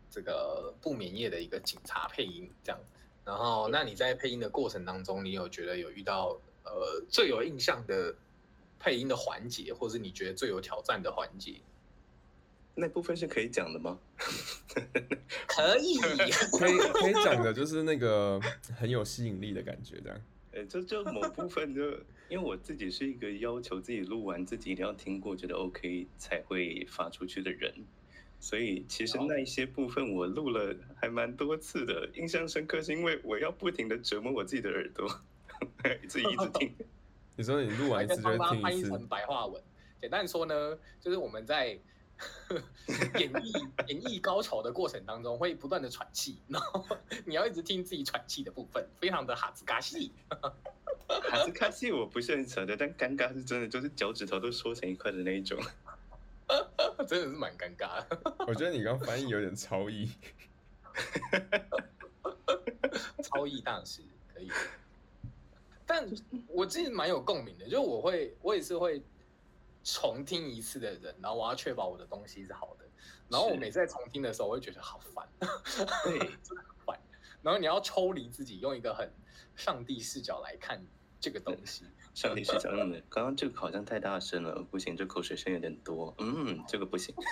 [0.08, 2.80] 这个不眠夜的一个警察配音，这样。
[3.24, 8.14] 然后，那你在配音的过程当中，你有觉得有遇到呃最有印象的
[8.78, 11.54] 配音的环节，或是你觉得最有挑战的环节？
[12.76, 13.98] 那部分是可以讲的吗？
[15.46, 15.96] 可以，
[16.58, 18.40] 可以可以讲的，就是那个
[18.76, 20.20] 很有吸引力的感觉，这样。
[20.50, 21.82] 呃，就就某部分就，
[22.28, 27.72] 因为我自己是一个要求自己录完自己一定要听过觉得 OK 才会发出去的人，
[28.40, 35.20] 所以其实那一些部分我录了还蛮多次的，印象深刻是因为我要不停的折磨我自己的耳朵，
[36.08, 36.74] 自己一直听。
[37.36, 38.62] 你说你录完一次就听一次。
[38.62, 39.62] 翻译成白话文，
[40.00, 41.78] 简单说呢，就是我们在。
[43.18, 46.86] 演绎演绎高潮的过程当中，会不断的喘气，然后
[47.26, 50.12] 你要一直听自己喘气的部分，非常的哈兹嘎西。
[51.08, 55.58] 哈兹嘎西我不是很扯的，但尴尬是真的，就是脚趾头都缩成一块的那一种，
[57.08, 58.34] 真的是蛮尴尬的。
[58.46, 60.08] 我觉得你刚翻译有点超译，
[63.24, 64.48] 超译大师可以，
[65.86, 66.08] 但
[66.48, 69.02] 我自己蛮有共鸣的，就我会，我也是会。
[69.86, 72.86] 重听一次的人，然后我要确保我的东西是好的。
[73.28, 75.28] 然后我每次在重听的时候，我会觉得好烦，
[76.04, 76.98] 对，真的很烦。
[77.42, 79.12] 然后你要抽离自己，用一个很
[79.54, 80.82] 上帝视角来看
[81.20, 81.84] 这个东西。
[82.14, 87.14] 上帝视角，嗯，刚刚这个好像太大声了，不行，这口水声有点多，嗯，这个不行。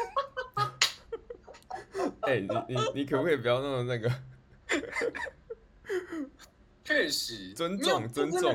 [2.21, 4.12] 哎、欸，你你你可不可以不要那么那个？
[6.92, 8.55] 确实，尊重尊重。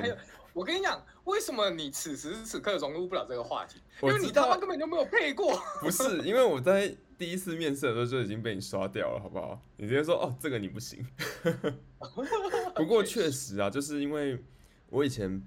[0.54, 3.80] 我跟你讲，为什么你此时此刻融入不了这个话题？
[4.02, 5.60] 因为你他妈根本就没有配过。
[5.82, 9.60] 不是，因为我在第一次面试的时候就已经被你刷掉了，好不好？
[9.78, 11.06] 你直接说哦，这个你不行。
[12.76, 14.44] 不过确实啊，就是因为
[14.90, 15.42] 我以前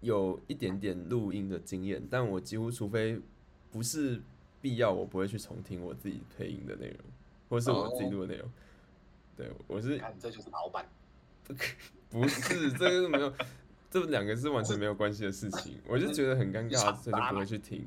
[0.00, 3.18] 有一点点录音的经验，但我几乎除非
[3.70, 4.22] 不是
[4.60, 6.98] 必要，我不会去重听我自己配音的内容，
[7.48, 8.50] 或是我自己录的内容。
[9.34, 10.86] 对，我是看这就是老板。
[12.10, 13.32] 不是，这个是没有。
[13.88, 17.86] 这两个是完全没有关系的事情，我就觉得很尴尬，所以就不会去听。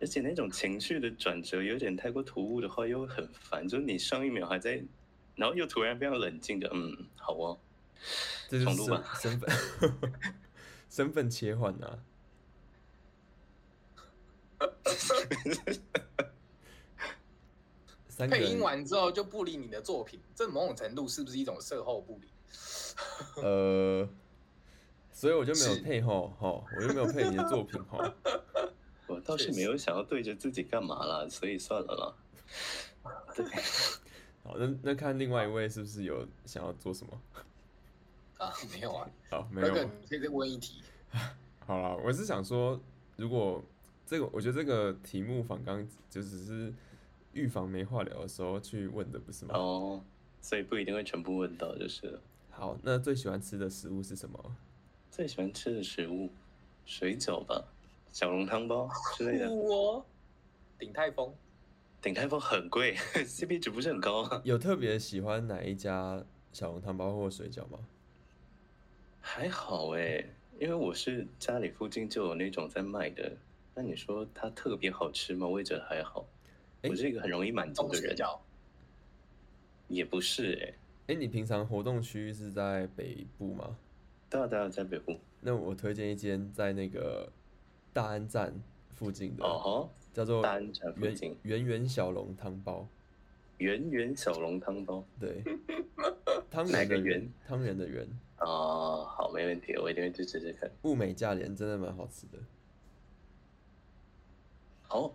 [0.00, 3.68] 而且那种情绪的转折有点太过突兀的话，又很烦。
[3.68, 4.82] 就是你上一秒还在，
[5.36, 7.58] 然后又突然非常冷静的，嗯，好哦，
[8.48, 8.82] 这就是
[9.20, 9.50] 身份
[10.88, 11.98] 身份切换啊。
[18.28, 22.29] 配音完之后就不理你的作品，这某种程度是不是一种售后不理？
[23.36, 24.08] 呃。
[25.12, 27.98] 所以我就没有配吼吼，我就没有配你的作品吼。
[29.06, 33.12] 我倒是没有想要对着自己干嘛啦，所以算了啦。
[33.36, 33.44] 对，
[34.42, 37.20] 好，那那看另外一位是不是有想要做什么？
[38.38, 39.06] 啊，没有啊。
[39.28, 39.68] 好，没有。
[39.68, 40.82] 那个可以再问一题。
[41.66, 42.80] 好了，我是想说，
[43.16, 43.62] 如果
[44.06, 46.72] 这个，我觉得这个题目反刚就只是
[47.34, 49.54] 预防没话聊的时候去问的，不是吗？
[49.54, 50.02] 哦，
[50.40, 52.22] 所以不一定会全部问到，就是了。
[52.60, 54.56] 好，那最喜欢吃的食物是什么？
[55.10, 56.28] 最喜欢吃的食物，
[56.84, 57.64] 水饺吧，
[58.12, 59.50] 小笼汤包之类的。
[59.50, 60.04] 我
[60.78, 61.32] 鼎泰丰，
[62.02, 62.94] 鼎泰丰很贵，
[63.24, 64.42] CP 值不是很高啊。
[64.44, 67.78] 有特别喜欢哪一家小笼汤包或水饺吗？
[69.22, 70.22] 还好哎，
[70.58, 73.32] 因为我是家里附近就有那种在卖的。
[73.74, 75.46] 那你说它特别好吃吗？
[75.46, 76.26] 我也觉得还好。
[76.82, 78.14] 我是一个很容易满足的人。
[79.88, 80.74] 也不是哎。
[81.10, 83.76] 哎，你平常活动区是在北部吗？
[84.28, 87.28] 大大在北部，那我推荐一间在那个
[87.92, 88.54] 大安站
[88.90, 92.86] 附近的，哦，叫做大安站附近圆圆小笼汤包。
[93.58, 95.42] 圆圆小笼汤包，对，
[96.48, 98.06] 汤圆的圆，汤圆的圆。
[98.38, 100.70] 哦，好，没问题，我一定会去吃吃看。
[100.82, 102.38] 物美价廉，真的蛮好吃的。
[104.82, 105.12] 好，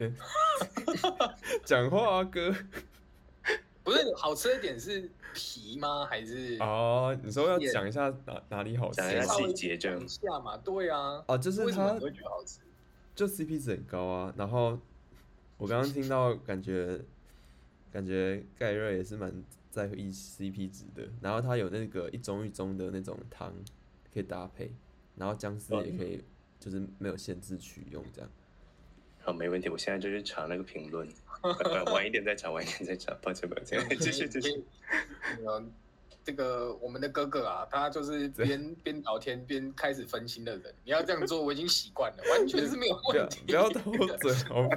[1.64, 2.52] 讲话啊，哥。
[3.84, 6.06] 不是好吃的点是皮吗？
[6.06, 7.16] 还是哦？
[7.22, 8.96] 你说要讲一下哪哪里好吃？
[8.96, 10.56] 讲一下细节这样下嘛？
[10.56, 11.22] 对啊。
[11.28, 12.60] 哦，就是它会觉得好吃，
[13.14, 14.34] 就 CP 值很高啊。
[14.38, 14.80] 然后
[15.58, 16.98] 我刚刚听到，感觉
[17.92, 19.30] 感觉盖瑞也是蛮
[19.70, 21.06] 在意 CP 值的。
[21.20, 23.52] 然后它有那个一盅一盅的那种汤
[24.12, 24.72] 可以搭配，
[25.16, 26.24] 然后姜丝也可以，
[26.58, 28.30] 就是没有限制取用这样。
[29.24, 29.70] 好，没问题。
[29.70, 31.08] 我现在就去查那个评论。
[31.92, 34.62] 晚一点再查，晚一点再查，抱歉抱歉，继续继续。
[35.48, 35.72] 嗯，
[36.22, 40.74] 这个我们的哥哥啊，他就是边边聊天边开始分心的人。
[40.84, 43.42] 你要这样做，我已经习惯了，完全是没有问题。
[43.46, 44.68] 不要偷嘴哦。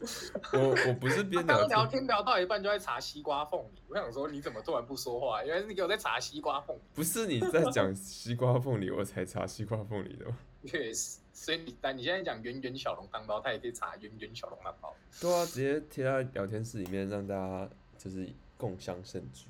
[0.52, 3.82] 我我不是边聊天，聊天聊到一半就在查西瓜缝里。
[3.88, 5.42] 我想说，你怎么突然不说话？
[5.42, 6.80] 原来是你在查西瓜凤梨。
[6.94, 10.38] 不是你在讲西瓜缝里，我才查西瓜缝里的吗？
[10.66, 11.18] 确实。
[11.40, 14.94] 所以你但你现在讲圆圆小笼汤包，他也可以查圆圆小笼汤包。
[15.20, 19.46] 对啊，直接贴在聊天室里面，让大家就是共享盛举。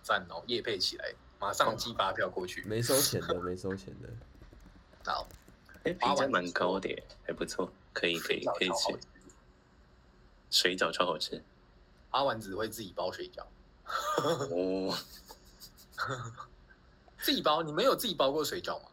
[0.00, 2.62] 赞哦，夜配起来，马上寄发票过去。
[2.62, 4.08] 没收钱的，没收钱的。
[5.04, 5.26] 好，
[5.82, 8.96] 哎，评价蛮高的耶，还不错，可以可以可以吃。
[10.50, 11.42] 水饺超好吃。
[12.10, 13.44] 阿丸子会自己包水饺。
[14.16, 14.96] 哦。
[17.18, 17.62] 自己包？
[17.62, 18.88] 你们有自己包过水饺吗？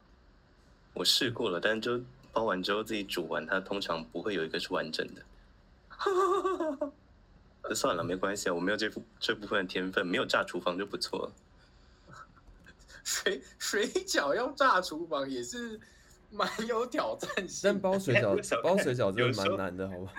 [0.98, 5.22] 我试过了，但是就包完之后自己煮完，它通常不会有一个是完整的。
[7.64, 11.32] 那 算了，没关系啊，我没有这这部分的天分，没有炸厨房就不错了。
[13.04, 15.80] 水 水饺要炸厨房也是
[16.32, 20.14] 蛮有挑战性，但包水饺包水饺真的蛮难的，好吧？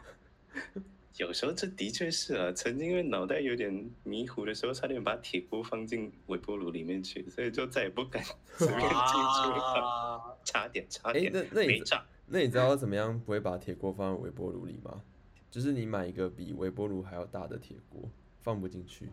[1.19, 8.23] 有时候这的确是啊，曾经因为脑袋有点迷糊的时候，差点把铁锅放进微波炉里面去，所以就再也不敢
[8.57, 10.39] 随便进厨房。
[10.45, 11.83] 差点，差点，欸、那那你
[12.27, 15.03] 那你知道怎么样不会把铁锅放在微波炉里吗？
[15.51, 18.09] 就是你买一个比微波炉还要大的铁锅，
[18.43, 19.09] 放不进去。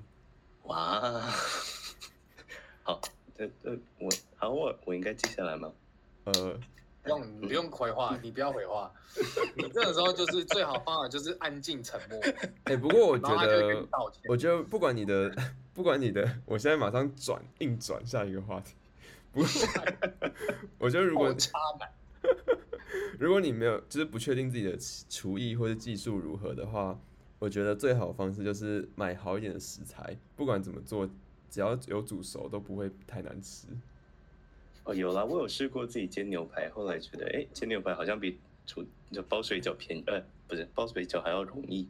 [0.63, 1.01] 哇，
[2.83, 3.01] 好，
[3.35, 5.73] 这这我好我我应该记下来吗？
[6.25, 6.59] 呃。
[7.05, 8.91] 不用，你不用回话，你不要回话。
[9.55, 12.19] 你这个时候就是最好方法，就是安静沉默。
[12.63, 13.87] 哎、欸，不过我觉得，
[14.27, 15.33] 我觉得不管你的，
[15.73, 18.73] 不管你的，我现在马上转，硬转下一个话题。
[19.31, 19.49] 不过，
[20.79, 21.33] 我觉得如果
[23.19, 24.75] 如果你没有，就是不确定自己的
[25.09, 26.99] 厨艺或者技术如何的话，
[27.39, 31.07] 我觉得最好的方式就是买好一点的食材，不管怎么做，
[31.49, 33.67] 只要有煮熟，都不会太难吃。
[34.85, 41.89] 哦，有啦，我有试过自己煎牛排，后来觉得，哎，煎牛排好像比煮就包水饺便宜，呃，不是包水饺还要容易。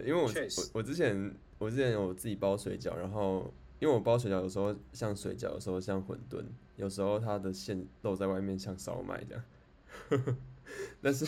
[0.00, 0.30] 因为我我
[0.74, 6.42] 我之前我之前有自己包水饺，然后因为我包水饺有时候像水饺，有时候像馄饨，
[6.74, 9.44] 有时候它的馅露在外面像烧麦这样。
[11.00, 11.24] 但是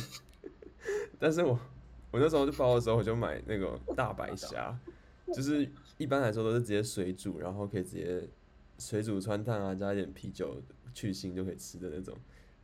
[1.21, 1.57] 但是我
[2.11, 4.77] 我那时候就包的时候，我就买那个大白虾，
[5.33, 8.29] 就是一般来说都是直接水煮，然后可以直接
[8.81, 10.61] 水煮穿烫啊，加一点啤酒。
[10.97, 12.17] 去腥就可以吃的那种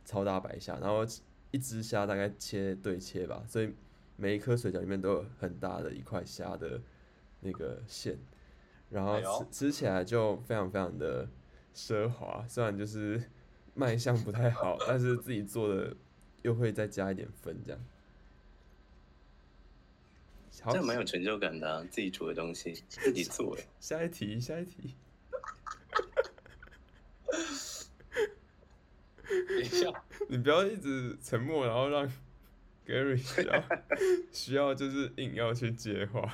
[0.03, 1.05] 超大白虾，然后
[1.51, 3.71] 一只虾大概切对切吧，所以
[4.15, 6.81] 每一颗水饺里面都有很大的一块虾的
[7.41, 8.17] 那个馅，
[8.89, 11.29] 然后吃、哎、吃起来就非常非常的
[11.75, 13.23] 奢华，虽然就是
[13.75, 15.95] 卖相不太好，但是自己做的
[16.41, 17.79] 又会再加一点分这样，
[20.51, 23.55] 这样蛮有成就感的、啊，自己煮的东西 自己做。
[23.79, 24.95] 下一题，下一题。
[29.47, 32.07] 等一下，你不要一直沉默，然后让
[32.85, 33.63] Gary 需要
[34.31, 36.33] 需要就是硬要去接话。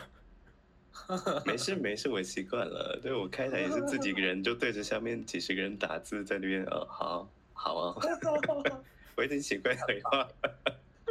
[1.45, 2.99] 没事没事，我习惯了。
[3.01, 6.63] 对，我开台也是自己一个人，就对着下面几十个人打字在那边。
[6.65, 7.95] 哦，好，好啊，
[9.15, 10.27] 我已经习惯回话。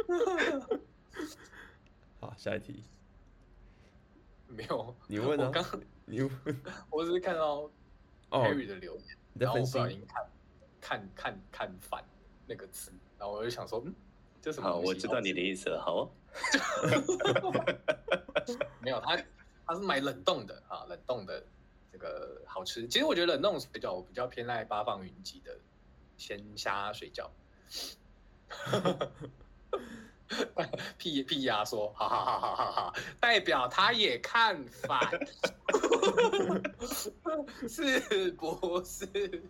[2.21, 2.83] 好，下一题。
[4.47, 5.47] 没有，你问啊？
[5.47, 5.65] 我刚
[6.05, 6.31] 你问，
[6.91, 7.69] 我只是看到
[8.29, 10.23] Gary 的留言，哦、然后我不小心看。
[10.81, 12.03] 看看看反
[12.45, 13.93] 那个词，然后我就想说，嗯，
[14.41, 14.69] 这什么？
[14.69, 15.81] 好，我知道你的意思了。
[15.81, 16.09] 好、哦，
[18.81, 19.17] 没有，他
[19.65, 21.43] 他是买冷冻的啊，冷冻的
[21.91, 22.87] 这个好吃。
[22.87, 25.57] 其实我觉得冷冻水饺我比较偏爱八方云集的
[26.17, 27.29] 鲜虾水饺。
[30.99, 34.99] 屁屁呀说，哈哈哈哈哈哈，代表他也看反，
[36.87, 37.09] 是
[38.37, 39.43] 不是？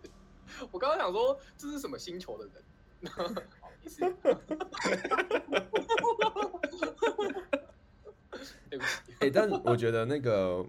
[0.70, 2.54] 我刚刚想说，这是什么星球的人？
[3.02, 4.00] 不好意思，
[8.68, 9.12] 对不起。
[9.20, 10.64] 哎，但我觉得那个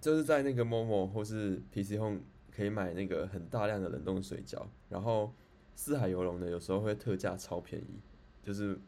[0.00, 2.20] 就是在那个 Momo 或是 PC Home
[2.54, 5.34] 可以买那个很大量的冷冻水饺，然后
[5.74, 8.00] 四海游龙的有时候会特价超便宜，
[8.42, 8.78] 就是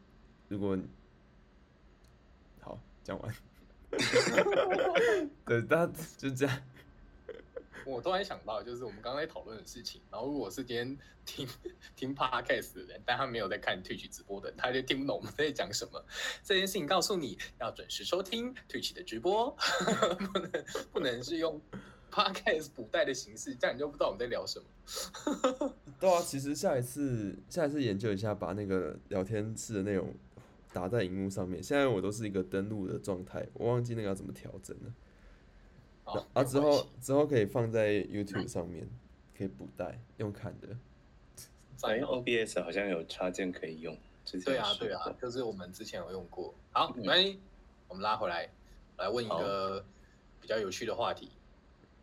[0.47, 0.77] 如果
[2.59, 3.33] 好讲完，
[5.45, 6.61] 对，但就这样。
[7.87, 10.01] 我突然想到，就是我们刚才讨论的事情。
[10.11, 11.47] 然后，如果是今天听
[11.95, 16.03] 听 podcast 的人，但他没有在看 Twitch 直播的，他就听不懂我们在讲什么。
[16.43, 19.55] 这件事情告诉你要准时收听 Twitch 的直播，
[20.33, 20.51] 不能
[20.91, 21.61] 不能是用
[22.11, 24.65] podcast 补带的形式，这样你就不知道我们在聊什么。
[25.97, 30.13] 对啊，其实下一次下一次研究一下，把那个聊天室的内容
[30.73, 31.63] 打在荧幕上面。
[31.63, 34.93] 现在我都是一个登录的状态，我忘记那个要怎么调整了。
[36.07, 38.87] 哦、啊，之后之后可以放在 YouTube 上面，
[39.37, 40.69] 可以补带用看的。
[41.77, 43.95] 反正 OBS 好像有插件可以用。
[44.43, 46.53] 对啊，对啊，就是我们之前有用过。
[46.71, 47.39] 好，没关系，嗯，
[47.89, 48.49] 我们拉回来，
[48.97, 49.85] 来问一个
[50.41, 51.31] 比较有趣的话题。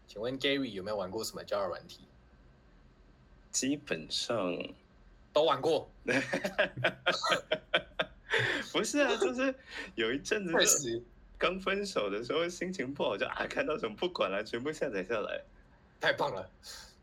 [0.07, 2.01] 请问 Gary 有没有玩过什么交友软体？
[3.51, 4.57] 基本上
[5.33, 5.89] 都玩过。
[8.73, 9.55] 不是啊，就是
[9.95, 11.03] 有一阵子。
[11.45, 15.45] 刚分手的时候心情不好，就啊看到什么不管了，全部下载下来，
[16.01, 16.49] 太棒了。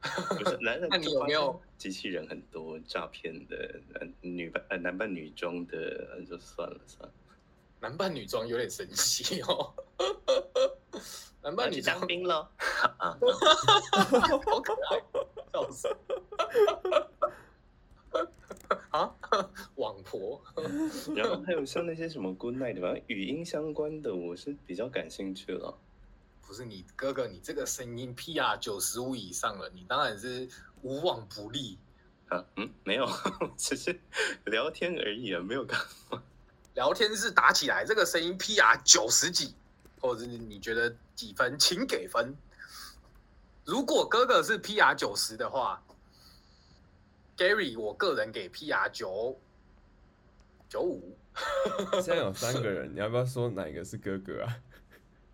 [0.02, 3.80] 不是，男人 那你有没有机器人很多诈骗的？
[3.94, 7.14] 呃，女扮呃男扮女装的就算了算了。
[7.82, 9.72] 男扮女装有点神奇哦。
[11.44, 12.50] 男扮女装当兵了
[12.98, 13.16] 啊
[13.94, 15.04] 好可爱，
[15.54, 15.88] 笑死。
[18.92, 19.14] 啊，
[19.76, 20.42] 网婆。
[21.16, 25.78] 然后还有像那些什么 Good Night 的，反正语音相关的，我是比较感兴趣了。
[26.46, 30.48] 不是你哥哥，你这个声音 PR 九十五以上了，你当然是
[30.82, 31.78] 无往不利
[32.28, 32.46] 啊。
[32.58, 33.08] 嗯，没有，
[33.58, 33.98] 只是
[34.46, 35.80] 聊天而已啊，没有干
[36.10, 36.22] 嘛。
[36.74, 39.56] 聊天是打起来，这个声音 PR 九十几，
[40.02, 42.36] 或者是你觉得几分，请给分。
[43.64, 45.82] 如果哥哥是 PR 九十的话
[47.38, 49.40] ，Gary，我个人给 PR 九
[50.70, 51.18] 九五。
[52.02, 54.60] 现在有三个人，你要不要说哪个是哥哥啊？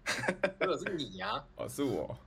[0.59, 1.45] 哥哥是你呀、啊？
[1.57, 2.17] 哦，是我。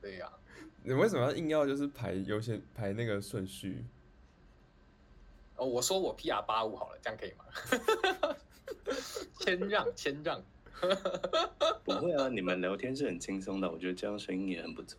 [0.00, 0.38] 对呀、啊。
[0.82, 3.84] 你为什么要硬要就是排优先排那个顺序？
[5.56, 8.36] 哦，我说我 PR 八五好了，这样可以吗？
[9.40, 10.42] 谦让，谦让。
[11.84, 14.98] 不会啊，你们聊天是很轻松的，我觉得这样声音也很不错，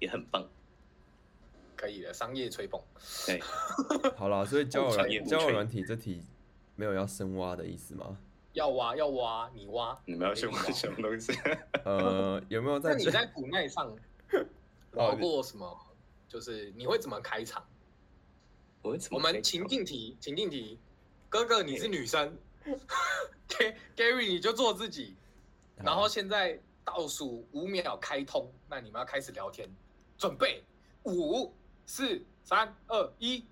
[0.00, 0.48] 也很棒。
[1.76, 2.80] 可以的，商业吹捧。
[3.26, 3.40] 对。
[4.16, 6.22] 好了，所以交友软交友软体这题
[6.74, 8.18] 没有要深挖的意思吗？
[8.52, 11.32] 要挖要挖，你挖，你们要去挖什么东西？
[11.84, 12.90] 呃，有没有在？
[12.90, 13.94] 那你在古奈上
[14.92, 15.78] 挖过什么？
[16.26, 17.62] 就是你会怎么开场？
[19.10, 20.78] 我们情境题，情境题。
[21.28, 22.34] 哥哥，你是女生，
[23.96, 25.16] Gary 你就做自己。
[25.76, 29.68] 然后现在倒数五秒开通，那你们要开始聊天，
[30.16, 30.62] 准备
[31.02, 31.52] 五、
[31.86, 33.44] 四、三、二、一。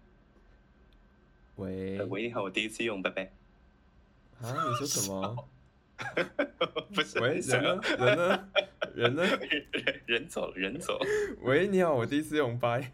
[1.56, 3.32] 喂，喂，你好，我第一次用，拜拜。
[4.42, 4.50] 啊！
[4.68, 5.48] 你说什么？
[6.92, 7.80] 不是，喂，人呢？
[7.96, 8.48] 人呢？
[8.94, 9.22] 人呢？
[9.24, 10.98] 人 人走了，人走。
[11.42, 12.90] 喂，你好，我第一次用拜。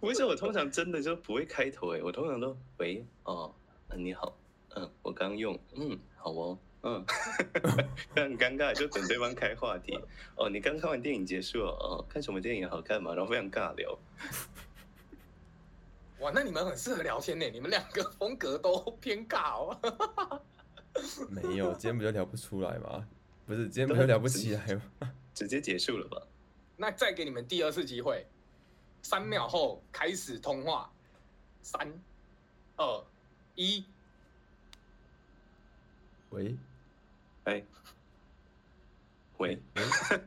[0.00, 3.54] 不是，我通常真的就不会开头哎，我通常都喂哦，
[3.94, 4.34] 你好，
[4.74, 7.04] 嗯，我刚用，嗯，好哦，嗯，
[8.14, 9.98] 很尴尬，就等对方开话题。
[10.36, 13.14] 哦，你刚看完电影结束了，哦，看什么电影好看吗？
[13.14, 13.98] 然后非常尬聊。
[16.20, 20.40] 哇，那你们很适合聊天呢，你们两个风格都偏尬哦。
[21.30, 23.06] 没有，今天不就聊不出来吗？
[23.46, 24.82] 不是，今天不就聊不起来吗？
[25.34, 26.20] 直接结束了吧？
[26.76, 28.26] 那再给你们第二次机会，
[29.02, 30.90] 三秒后开始通话，
[31.62, 31.92] 三、
[32.76, 33.04] 二、
[33.54, 33.84] 一。
[36.30, 36.56] 喂，
[37.48, 37.64] 哎，
[39.38, 39.58] 喂，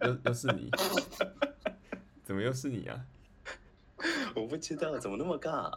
[0.01, 0.71] 又又是你？
[2.23, 3.05] 怎么又是你啊？
[4.33, 5.71] 我不知道，怎么那么尬？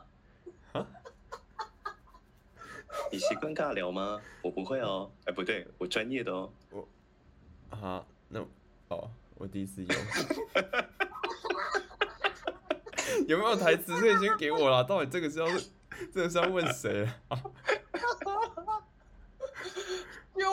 [3.12, 4.18] 你习惯尬聊吗？
[4.40, 5.12] 我不会哦。
[5.26, 6.50] 哎，不对，我专业的哦。
[6.70, 6.88] 我
[7.68, 8.40] 啊，那
[8.88, 9.94] 哦，我第一次用。
[13.28, 14.82] 有没有台词可以先给我啦？
[14.82, 15.46] 到底这个是要，
[16.10, 17.38] 这个是要问谁啊？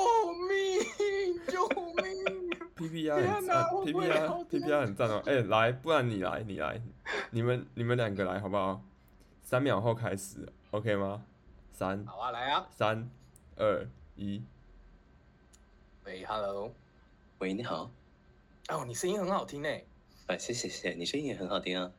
[0.02, 1.39] 救命！
[1.47, 1.68] 救
[2.02, 5.22] 命！P P R 很赞，P P R P P R 很赞哦。
[5.26, 6.82] 哎，来，不然你来，你来，
[7.32, 8.82] 你们你们两个来好不好？
[9.43, 11.26] 三秒后开始，OK 吗？
[11.72, 12.68] 三，好啊，来啊！
[12.72, 13.10] 三、
[13.58, 14.43] 二、一。
[16.06, 16.72] 喂，Hello。
[17.39, 17.91] 喂，你好。
[18.70, 19.86] 哦，你声音很好听诶。
[20.28, 21.91] 啊，谢谢谢谢，你声音也很好听啊。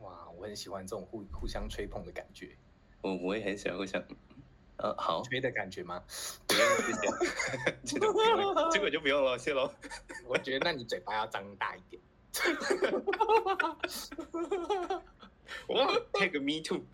[0.00, 2.56] 哇，我很喜欢这种互互相吹捧的感觉。
[3.02, 4.02] 我我也很喜欢互相。
[4.76, 6.02] 呃，好，吹的感觉吗？
[6.46, 7.78] 不用，谢谢。
[7.86, 9.72] 这个不用， 这个就不用了，谢喽。
[10.26, 12.02] 我觉得那你嘴巴要张大一点。
[15.68, 16.84] 哇，take me too。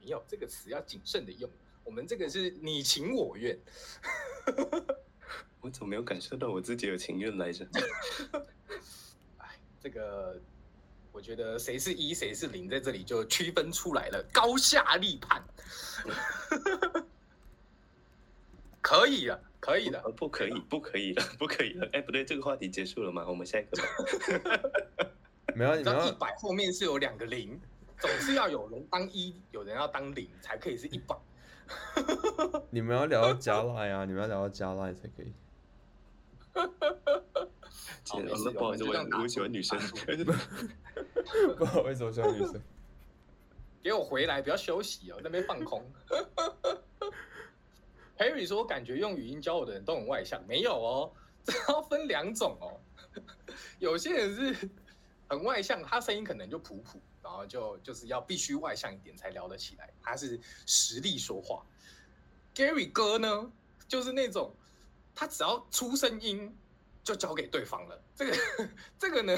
[0.00, 1.50] 没有这个词要谨慎的用，
[1.84, 3.58] 我们这个是你情我愿。
[5.60, 7.66] 我怎么没有感受到我自己有情愿来着？
[9.38, 10.40] 哎，这个。
[11.18, 15.42] 我觉得谁是一，谁是零，在这里就区分出来了，高下立判。
[18.80, 21.88] 可以了，可以了，不可以，不可以了，不可以了。
[21.92, 23.24] 哎，不对，这个话题结束了吗？
[23.26, 25.10] 我们下一个吧。
[25.56, 27.60] 没有，你知道一百后面是有两个零，
[27.98, 31.16] 总是要有人当一，有人要当零，才可以是一百。
[32.70, 35.32] 你们要聊到加赖啊，你们要聊到加赖才可以。
[38.08, 38.18] 好，
[38.52, 38.92] 不好意思，我
[39.22, 39.78] 我喜欢女生。
[41.58, 42.60] 不好意思，我喜欢女生。
[43.82, 45.88] 给我回来，不要休息哦，那边放空。
[48.18, 51.12] Harry 说：“我感觉用语音教我的人都很外向，没有哦，
[51.44, 52.80] 这要分两种哦。
[53.78, 54.68] 有些人是
[55.28, 61.64] 很外向，他声音可能就普普，然后就就是要必须外向一点才聊得起来，他是实力说话。
[62.54, 63.52] Gary 哥呢，
[63.86, 64.52] 就是那种
[65.14, 66.52] 他只要出声音。”
[67.08, 67.98] 就交给对方了。
[68.14, 68.36] 这个
[68.98, 69.34] 这个呢，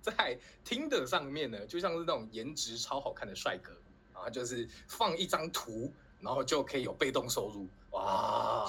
[0.00, 3.72] 在 Tinder 上面呢，就像是那种颜值超好看的帅哥
[4.12, 8.64] 啊，就是放一张图，然后就可以有被动收入，哇，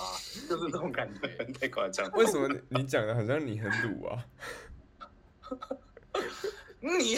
[0.50, 2.10] 就是这种感觉， 太夸张。
[2.14, 4.26] 为什么你讲的好像你很鲁啊？
[6.82, 7.18] 你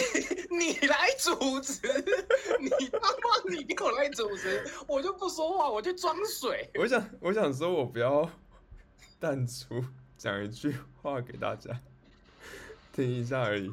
[0.50, 1.80] 你来主持，
[2.60, 6.68] 你他妈你给我来主持，我就不说话，我就装水。
[6.74, 8.28] 我想我想说，我不要
[9.18, 9.82] 淡出，
[10.22, 11.80] 讲一句话给大家
[12.94, 13.68] 听一下而已。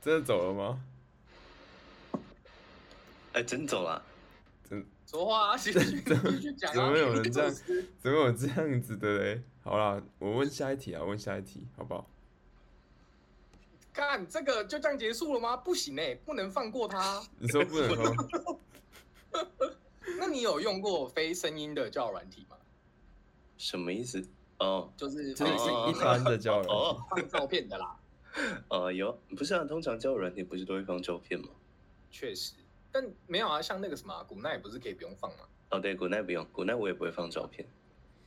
[0.00, 0.80] 真的走了吗？
[3.32, 4.00] 哎，真走了。
[4.70, 6.74] 真说话啊，继续继续讲啊。
[6.74, 7.52] 怎么有人这样？
[7.98, 9.42] 怎么有这样子的嘞？
[9.64, 12.08] 好啦，我问下一题啊，问下一题，好不好？
[13.92, 15.56] 看这个就这样结束了吗？
[15.56, 17.20] 不行哎、欸，不能放过他。
[17.40, 18.60] 你说不能放？
[20.16, 22.56] 那你有用过非声音的交友软体吗？
[23.56, 24.24] 什么意思？
[24.58, 25.52] 哦，就是就是
[25.88, 27.96] 一般的交友哦，放照片的啦。
[28.68, 31.48] 哦，有，不是啊，通常交友软体不是都会放照片吗？
[32.10, 32.54] 确实，
[32.92, 35.44] 但没有啊，像那个什么古奈不是可以不用放吗？
[35.70, 37.66] 哦，对，古奈不用，古奈我也不会放照片。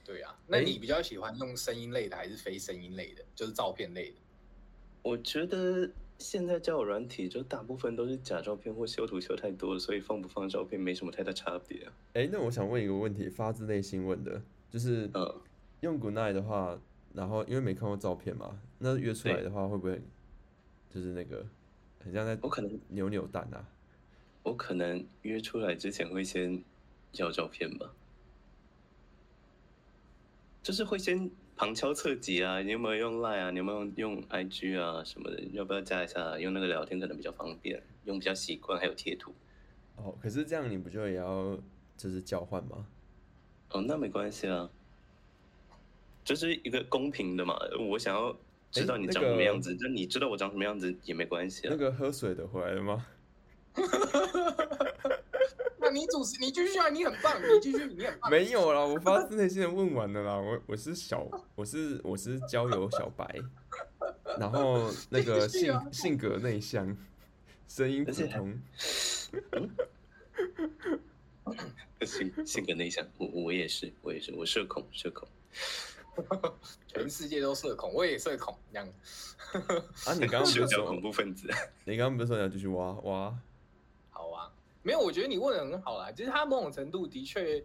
[0.04, 3.24] 对啊，那你比较喜欢用声音类的还是非声音类的？
[3.36, 4.16] 就是照片类的？
[5.04, 11.94] 我觉得现在交友软体就大部分都是假照片或修图修太多了，所以放不放照片没什么太大差别啊。
[12.14, 15.42] 哎、欸，那我想问一个问题，发自内心问的，就是，嗯，
[15.82, 16.80] 用 Good Night 的话，
[17.14, 20.02] 然后因为没看过照片嘛，那约出来的话会不会，
[20.90, 21.46] 就是那个，
[22.04, 23.68] 很像在我可能扭扭蛋啊？
[24.44, 26.64] 我可能约出来之前会先
[27.14, 27.94] 要照片吧，
[30.64, 31.30] 就是会先。
[31.54, 33.52] 旁敲侧击啊，你有没有用 Line 啊？
[33.52, 35.40] 你有没有用 IG 啊什么的？
[35.52, 36.36] 要不要加一下？
[36.40, 39.32] 用那个聊天可能比较方便，用比较习惯，还有贴图。
[39.96, 41.56] 哦，可是这样你不就也要
[41.96, 42.88] 就是交换吗？
[43.70, 44.68] 哦，那没关系啊，
[46.24, 47.58] 就是一个公平的嘛。
[47.90, 48.36] 我想要
[48.72, 51.70] 知道你长什么样子，那、欸那个、你知道我长什么样子也没关系啊。
[51.72, 53.06] 那个喝水的回来了吗？
[55.94, 58.28] 你主持，你继续啊，你很棒，你继续，你很棒。
[58.32, 60.38] 没有啦，我发自内心的问完了啦。
[60.38, 63.28] 我我是小，我是我是交友小白，
[64.40, 66.96] 然后那个性、啊、性格内向，
[67.68, 68.58] 声音普通。
[72.06, 75.28] 性性格内向，我我也是，我也是，我社恐，社恐。
[76.88, 78.88] 全世界都社恐，我也社恐，这样。
[80.06, 81.50] 啊，你刚刚不是说恐怖分子？
[81.86, 83.36] 你刚刚不是说你要继续挖挖？
[84.10, 84.52] 好啊
[84.84, 86.12] 没有，我觉得你问的很好啦。
[86.12, 87.58] 其实它某种程度的确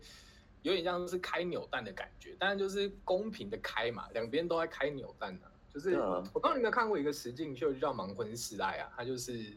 [0.62, 5.52] 有点像是开扭蛋的感觉，但是就是公平的开嘛，两边都在开扭蛋呢、啊。
[5.72, 9.52] 就是、啊、我不知道你有没有看过一个实境秀，就叫《盲婚试爱》啊，它就是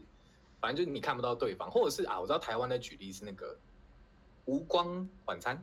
[0.60, 3.58] 反正就是你看不到对方，或者是啊，我知道台湾的举例是那个
[4.44, 5.62] 无光晚餐，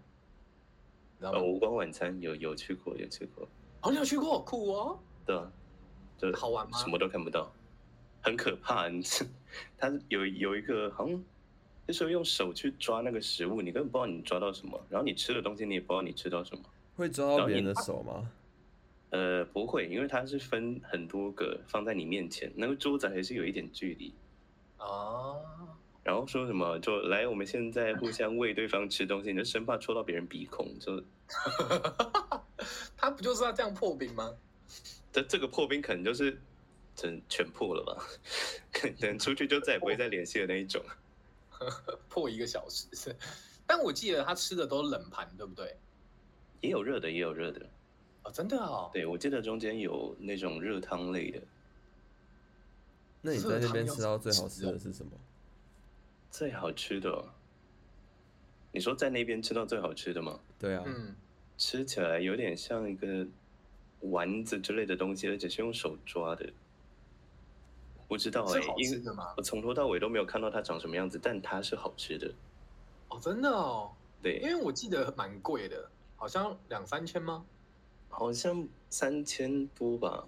[1.17, 1.39] 你知道吗？
[1.39, 3.47] 哦、无光晚餐有有去过，有去过。
[3.81, 4.39] 哦，你有去过？
[4.41, 4.99] 酷哦。
[5.25, 5.51] 对啊，
[6.17, 6.77] 就好玩吗？
[6.77, 7.51] 什么都看不到，
[8.21, 8.87] 很可怕。
[8.87, 9.01] 你
[9.77, 11.23] 它有有一个好像。
[11.87, 16.61] 就是用手去抓那个食物，你根本不知道你抓到什么，然后你吃的东西你也不知道你吃到什么。
[16.97, 18.29] 会抓到别人的手吗？
[19.11, 24.13] 呃，不会，因为它是分很多个放在你面前，那个桌子还是有一点距离。
[24.79, 25.39] 哦。
[26.07, 31.03] 然后说什么就来，我们现在互相喂对方吃东西，你就生怕戳到别人鼻孔，就。
[32.95, 34.33] 他不就是要这样破冰吗？
[35.11, 36.39] 这这个破冰可能就是
[36.95, 38.01] 整全破了吧，
[38.71, 40.81] 可能出去就再也不会再联系的那一种。
[42.07, 42.87] 破一个小时，
[43.65, 45.75] 但我记得他吃的都冷盘，对不对？
[46.61, 47.69] 也有热的，也有热的。
[48.23, 48.89] 哦，真的哦。
[48.93, 51.41] 对，我记得中间有那种热汤类的。
[53.21, 55.11] 那你在那边吃到最好吃的是什么？
[56.37, 57.25] 最好吃的？
[58.71, 60.39] 你说在那边吃到最好吃的吗？
[60.59, 60.83] 对啊。
[60.85, 61.15] 嗯。
[61.57, 63.25] 吃起来有点像一个
[64.01, 66.47] 丸子之类的东西，而且是用手抓的。
[68.07, 69.01] 不知道哎、欸，因为
[69.35, 72.31] 我从头到尾都没有看到它长什么样子，但它是好吃的。
[73.09, 73.91] 哦，真的哦。
[74.21, 77.43] 对，因为我记得蛮贵的，好像两三千吗？
[78.09, 80.27] 好像三千多吧。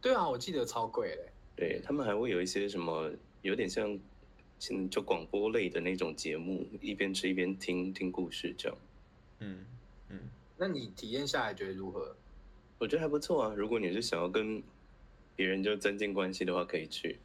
[0.00, 1.32] 对啊，我记得超贵嘞。
[1.56, 3.10] 对，他们还会有一些什么，
[3.42, 3.98] 有点像，
[4.90, 8.78] 就广播类的那种节目，一边吃一边听听故事这样。
[9.40, 9.64] 嗯
[10.08, 10.20] 嗯，
[10.56, 12.16] 那你体验下来觉得如何？
[12.78, 13.54] 我觉得还不错啊。
[13.56, 14.62] 如果你是想要跟
[15.36, 17.18] 别人就增进关系的话，可以去。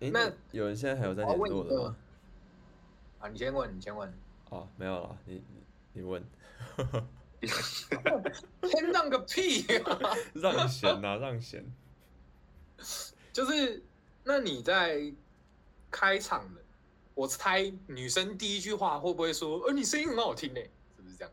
[0.00, 1.96] 欸、那有人现在还有在联络的吗？
[3.20, 4.12] 啊，你先问，你先问。
[4.50, 5.42] 哦，没有了，你
[5.92, 6.22] 你问。
[7.42, 9.98] 先让个屁、啊！
[10.34, 11.64] 让贤啊，让贤。
[13.32, 13.82] 就是，
[14.22, 15.12] 那你在
[15.92, 16.60] 开场的，
[17.14, 20.60] 我猜女生第一句话会不会说：“呃，你声音很好听呢？”
[20.96, 21.32] 是不是这样？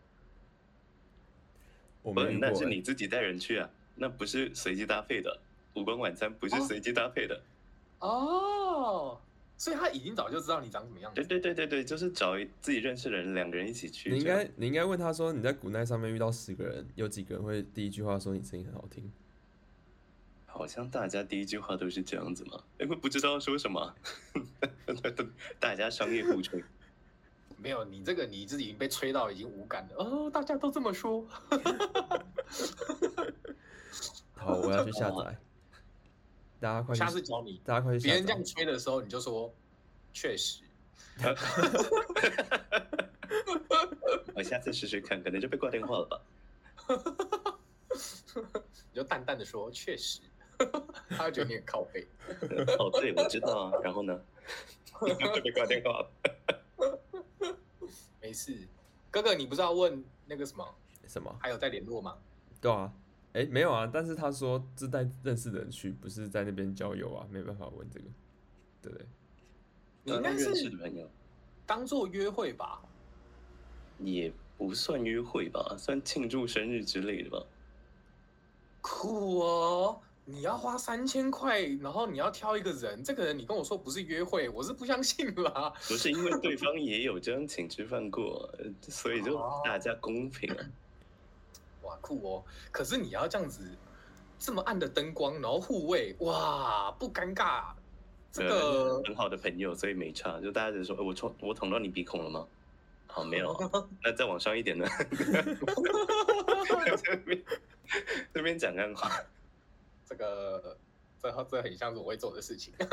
[2.03, 3.69] 我们、欸、那是你自己带人去啊。
[3.95, 5.39] 那不是随机搭配的，
[5.73, 7.41] 五光晚餐不是随机搭配的。
[7.99, 9.19] 哦，
[9.57, 11.21] 所以他已经早就知道你长什么样子。
[11.21, 14.09] 对对对对对，就是找自己认识的人，两个人一起去。
[14.09, 19.11] 你应该你应该问他说，你在古奈上面遇到十个人，有几个人会第一句话说你声音很好听？
[20.51, 22.61] 好像大家第一句话都是这样子嘛？
[22.79, 23.95] 因为不知道说什么，
[25.59, 26.63] 大家商业互吹。
[27.57, 31.25] 没有，你这个你自己已经被吹到已经无感了哦，大家都这么说。
[34.35, 35.37] 好，我要去下载。
[36.59, 37.61] 大家快去，下次教你。
[37.65, 38.05] 大家快去。
[38.05, 39.53] 别人这样吹的时候，你就说
[40.13, 40.61] 确实。
[44.33, 46.21] 我下次试试看，可能就被挂电话了吧。
[48.91, 50.21] 你就淡淡的说确实，
[51.09, 52.07] 他会觉得你很靠背。
[52.77, 53.79] 哦，对，我知道啊。
[53.83, 54.19] 然后呢？
[55.01, 56.11] 就被挂电话了。
[58.21, 58.67] 没事，
[59.09, 60.75] 哥哥，你不是要问那个什么？
[61.07, 61.33] 什么？
[61.39, 62.17] 还有在联络吗？
[62.59, 62.91] 对啊，
[63.33, 63.89] 哎，没有啊。
[63.91, 68.05] 但是他说是带认识的人去，不是在那边交友啊，没办法问这个，
[68.81, 69.07] 对不对？
[70.03, 70.53] 你应该是
[71.65, 72.81] 当做约会吧？
[73.99, 77.45] 也不算约会吧，算庆祝生日之类的吧。
[78.81, 80.01] 酷哦。
[80.31, 85.73] 你要花三千块，然后你要挑一个人，这个人你跟我说不是约会，我是不相信啦。
[85.87, 88.47] 不是因为对方也有这样请吃饭过，
[88.87, 90.63] 所以就大家公平啊。
[91.81, 92.43] 哇，酷哦！
[92.71, 93.67] 可是你要这样子，
[94.37, 97.63] 这么暗的灯光，然后护卫，哇，不尴尬。
[98.31, 100.39] 这个很好的朋友，所以没差。
[100.39, 102.45] 就大家就说，我捅我捅到你鼻孔了吗？
[103.07, 103.57] 好，没有。
[104.03, 104.85] 那再往上一点呢？
[108.31, 109.09] 这边讲干话。
[110.09, 110.75] 这个，
[111.21, 112.73] 这这很像是我会做的事情。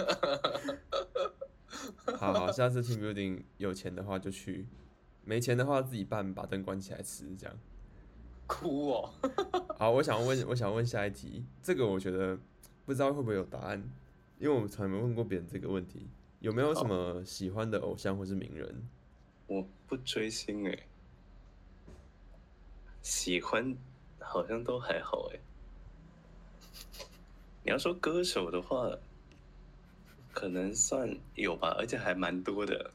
[2.18, 4.66] 好好，下次 team building 有钱的话就去，
[5.24, 7.56] 没钱的话自己办，把灯关起来吃，这样。
[8.46, 9.10] 哭哦。
[9.78, 12.38] 好，我想问，我想问下一题，这个我觉得
[12.84, 13.82] 不知道会不会有答案，
[14.38, 16.06] 因为我们从来没问过别人这个问题，
[16.40, 18.86] 有没有什么喜欢的偶像或是名人？
[19.46, 20.86] 我不追星哎，
[23.00, 23.74] 喜欢
[24.18, 25.40] 好像都还好哎。
[27.64, 28.90] 你要说歌手的话，
[30.32, 32.90] 可能算有吧，而且还蛮多的。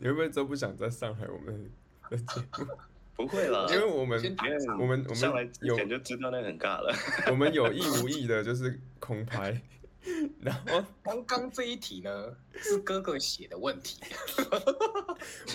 [0.00, 1.70] 你会不会都不想再上海我们
[2.10, 2.66] 的节目？
[3.16, 4.36] 不会了，因为我们
[4.80, 6.92] 我们我们上来之前就知道那很尬了。
[7.30, 9.62] 我们有意无意的就是空拍。
[10.40, 14.02] 然后刚刚这一题呢，是哥哥写的问题。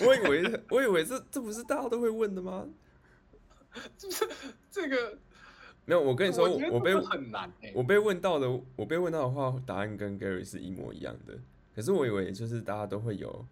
[0.02, 2.66] 我以为我以为这这不是大家都会问的吗？
[3.98, 4.26] 就是
[4.70, 5.18] 这个。
[5.90, 11.36] 没有，我跟你说，我，我被很难、欸、我被问到的，我被问到的话，答案跟 Gary 是一模一样的。
[11.74, 13.44] 可是我以为就是大家都会有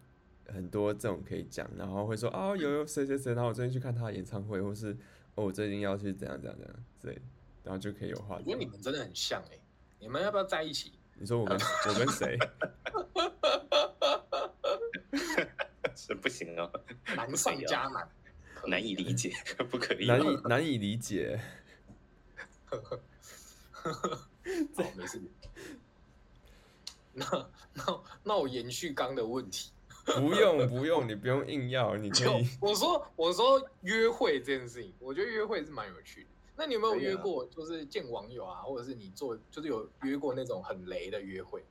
[0.47, 4.95] 很多这种可以讲，然后会说啊、哦，有有谁谁谁，然后我最近去看他的演唱会，或是
[5.35, 7.21] 哦，我最近要去怎样怎样怎样，对，
[7.61, 8.45] 然后就可以有话题。
[8.47, 9.61] 因为你们真的很像哎、欸，
[9.99, 10.93] 你们要不要在一起？
[11.15, 11.57] 你说我跟
[11.89, 12.37] 我跟谁？
[15.93, 16.71] 是不行哦，
[17.17, 18.07] 难上加难，
[18.65, 19.33] 难以理解，
[19.69, 21.37] 不可以，难以难以理解。
[23.71, 24.27] 呵呵
[24.75, 25.21] 好，没事。
[27.13, 29.71] 那那那我延续刚的问题，
[30.05, 32.47] 不用不用，你不用硬要，你可以。
[32.61, 36.27] 我说我说约会这件事情，我觉得约会是蛮有趣的。
[36.55, 41.63] 那你有没有约过，就是见网友啊，或者是你做，就是有约过那种很雷的约会？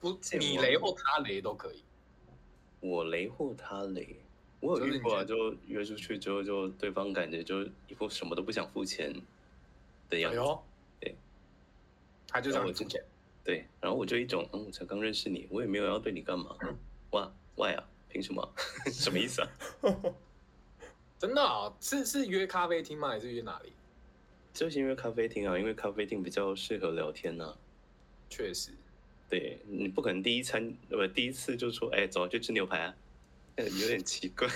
[0.00, 1.82] 不，你雷或他雷都可以。
[2.80, 4.16] 我雷或他雷，
[4.60, 9.14] 我有遇过啊，就约出去之后，就对方感觉就一副什么都不想付钱。
[10.10, 10.30] 对呀，
[11.00, 11.14] 对，
[12.28, 13.02] 他就让我之前，
[13.44, 16.54] 对，然后我就一种，嗯，我才刚认识你，我也没有要对你干嘛，
[17.12, 18.54] 哇，why 啊，凭什么？
[18.92, 19.48] 什么意思啊？
[21.18, 23.08] 真的啊，是是约咖啡厅吗？
[23.08, 23.72] 还是约哪里？
[24.52, 27.56] 就是因为咖啡厅啊，因为咖啡厅比较适合聊天呐。
[28.28, 28.72] 确实，
[29.28, 32.94] 对，你不可能第一餐不第一次就说，哎，走去吃牛排啊，
[33.56, 34.48] 有点奇怪。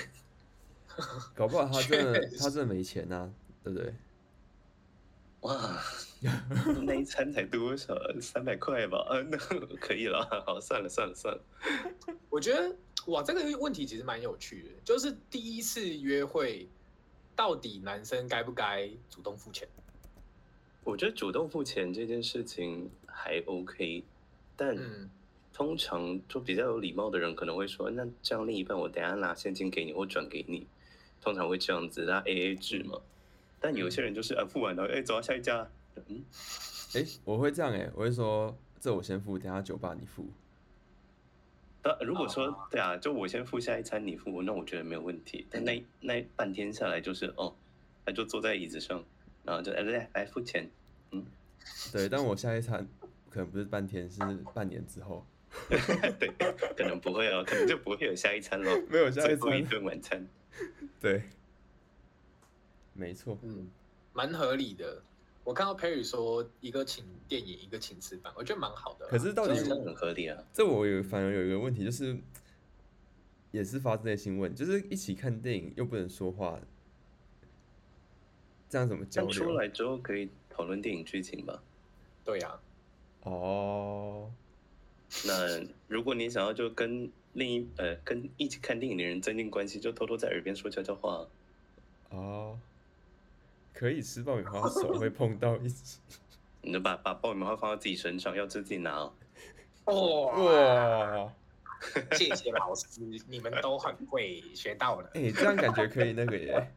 [1.34, 3.32] 搞不好他真的他真的没钱呐，
[3.62, 3.92] 对不对？
[5.44, 5.78] 哇，
[6.84, 7.94] 那一餐才多少？
[8.20, 8.98] 三百块吧？
[9.08, 9.36] 啊，那
[9.78, 10.24] 可以了。
[10.46, 11.40] 好，算了算了算了。
[12.30, 12.74] 我觉得
[13.06, 14.70] 哇，这个问题其实蛮有趣的。
[14.82, 16.66] 就是第一次约会，
[17.36, 19.68] 到底男生该不该主动付钱？
[20.82, 24.02] 我觉得主动付钱这件事情还 OK，
[24.56, 24.76] 但
[25.52, 30.66] 通常就比较有礼貌的人可能会说：“那这样另一半，我等下拿现金给你，我转给你。”
[31.20, 32.98] 通常会这样子，那 AA 制嘛。
[33.64, 35.66] 但有些人就是啊，付完了，哎，走到下一家。
[36.06, 36.22] 嗯，
[36.94, 40.26] 哎，我会这样哎，我会说，这我先付，等下酒吧你付。
[41.80, 45.46] 但如果说对啊，就我先付下一餐，你付，那我觉得没有问题。
[45.50, 47.56] 但那那半天下来就是哦，
[48.04, 49.02] 他就坐在椅子上，
[49.44, 50.70] 然后就哎来来付钱，
[51.12, 51.24] 嗯，
[51.90, 52.86] 对，但我下一餐
[53.30, 54.20] 可能不是半天，是
[54.52, 55.24] 半年之后。
[55.70, 56.28] 对，
[56.76, 60.26] 可能不会哦，可能就不会有下一餐喽，没有下一顿晚餐。
[61.00, 61.22] 对，
[62.94, 63.68] 没错，嗯，
[64.12, 65.02] 蛮合理的。
[65.42, 69.06] 我看到 Perry 说一个请电影，一个请吃饭，我觉得蛮好的。
[69.08, 70.42] 可是到底是很合理啊？
[70.54, 72.16] 这我有反而有一个问题，就是
[73.50, 76.58] 也是发自内心问，就是一起看电影又不能说话，
[78.70, 79.30] 这样怎么交流？
[79.32, 81.62] 出来之后可以讨论电影剧情吧？
[82.24, 82.58] 对呀、
[83.24, 83.30] 啊。
[83.30, 84.32] 哦。
[85.26, 91.26] 那如果你想要就跟另一呃跟一起看电影的人增进关系，就偷偷在耳边说悄悄话。
[92.08, 92.58] 哦。
[93.74, 95.98] 可以吃爆米花，手会碰到一起。
[96.62, 99.02] 你就把把爆米花放到自己身上，要吃自己拿
[99.84, 101.30] 哇！
[102.12, 102.86] 谢谢老师，
[103.28, 105.10] 你们都很会，学到了。
[105.14, 106.72] 哎、欸，这样感觉可以那个耶。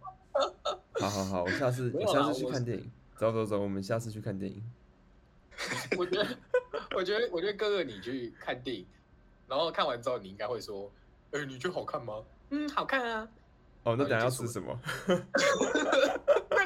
[0.99, 2.91] 好好好，我下次我下次去看电影。
[3.15, 4.61] 走走走，我们下次去看电影。
[5.97, 6.27] 我觉得，
[6.95, 8.85] 我觉得，我觉得哥哥你去看电影，
[9.47, 10.91] 然后看完之后你应该会说
[11.31, 12.21] ：“哎、欸，你觉得好看吗？”
[12.51, 13.27] 嗯，好看啊。
[13.83, 14.77] 哦，那等下要吃什么？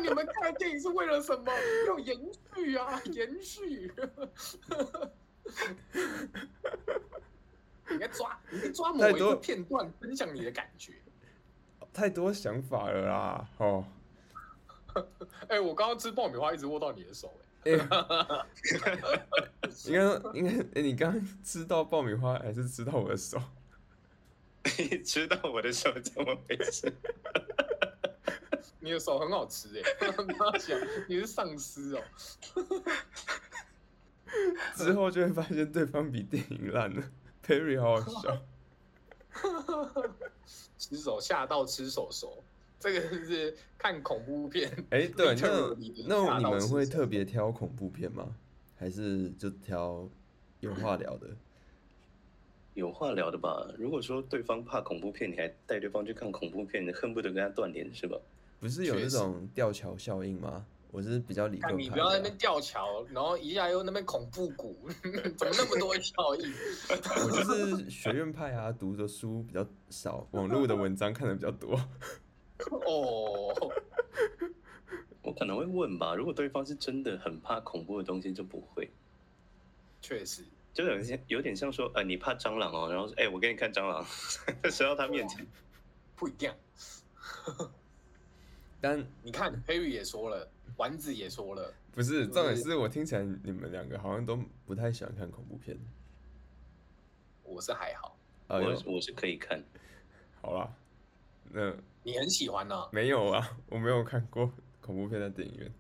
[0.02, 1.52] 那你们看电影是为了什么？
[1.88, 2.18] 要延
[2.56, 3.94] 续啊， 延续。
[7.88, 10.94] 你应该抓，你应该抓某一个片段分享你的感觉。
[11.94, 13.86] 太多想法了啦，哦。
[15.48, 17.32] 哎、欸，我刚刚吃爆米花一直握到你的手、
[17.66, 17.88] 欸，哎。
[19.86, 20.00] 应该
[20.34, 23.40] 应该，哎、欸，你刚刚吃到爆米花还是吃到我的手？
[24.78, 26.92] 你 吃到我的手怎么回事？
[28.82, 31.06] 你的手很好吃哎、 欸！
[31.08, 32.02] 你是丧尸哦。
[34.76, 37.04] 之后就会发现对方比电影烂了。
[37.46, 38.42] Perry 好好笑。
[40.78, 42.44] 吃手吓到吃手手，
[42.80, 44.70] 这个是看恐怖片。
[44.90, 45.36] 哎、欸，对，
[46.08, 48.36] 那那你们会特别挑恐怖片吗？
[48.78, 50.10] 还是就挑
[50.60, 51.28] 有话聊的？
[52.74, 53.70] 有话聊的吧。
[53.78, 58.18] 如果说对方怕恐怖片，你还带对方去看恐怖片，你恨不得跟他断联，是吧？
[58.62, 60.64] 不是有那种吊桥效应吗？
[60.92, 61.82] 我是比较理论派。
[61.82, 64.88] 你不要在那边吊桥，然后一下又那边恐怖谷，
[65.36, 66.54] 怎么那么多效应？
[67.26, 67.44] 我就
[67.82, 71.74] 是学院派啊，读的书比较少，网络的文章看的比较多。
[72.86, 73.74] 哦，
[75.24, 76.14] 我可能会问吧。
[76.14, 78.88] 如果对方是真的很怕恐怖的东西，就不会。
[80.02, 80.44] 确实。
[80.74, 84.06] 就有些有点像说，呃，你怕蟑螂哦，然后说，哎、欸，我给你看蟑螂，
[84.70, 85.46] 伸到他面前，
[86.16, 86.56] 不一样。
[88.82, 95.78] 但你看，Harry 也说了，丸子也说了，不是，重点是我听起来你们两个好像都不太喜欢看恐怖片。
[97.44, 98.18] 我是还好，
[98.48, 99.64] 我、呃、我是可以看。
[100.42, 100.74] 好啦，
[101.52, 101.72] 那
[102.02, 102.90] 你很喜欢呢、啊？
[102.92, 104.52] 没有啊，我没有看过
[104.82, 105.72] 恐怖片的电影院。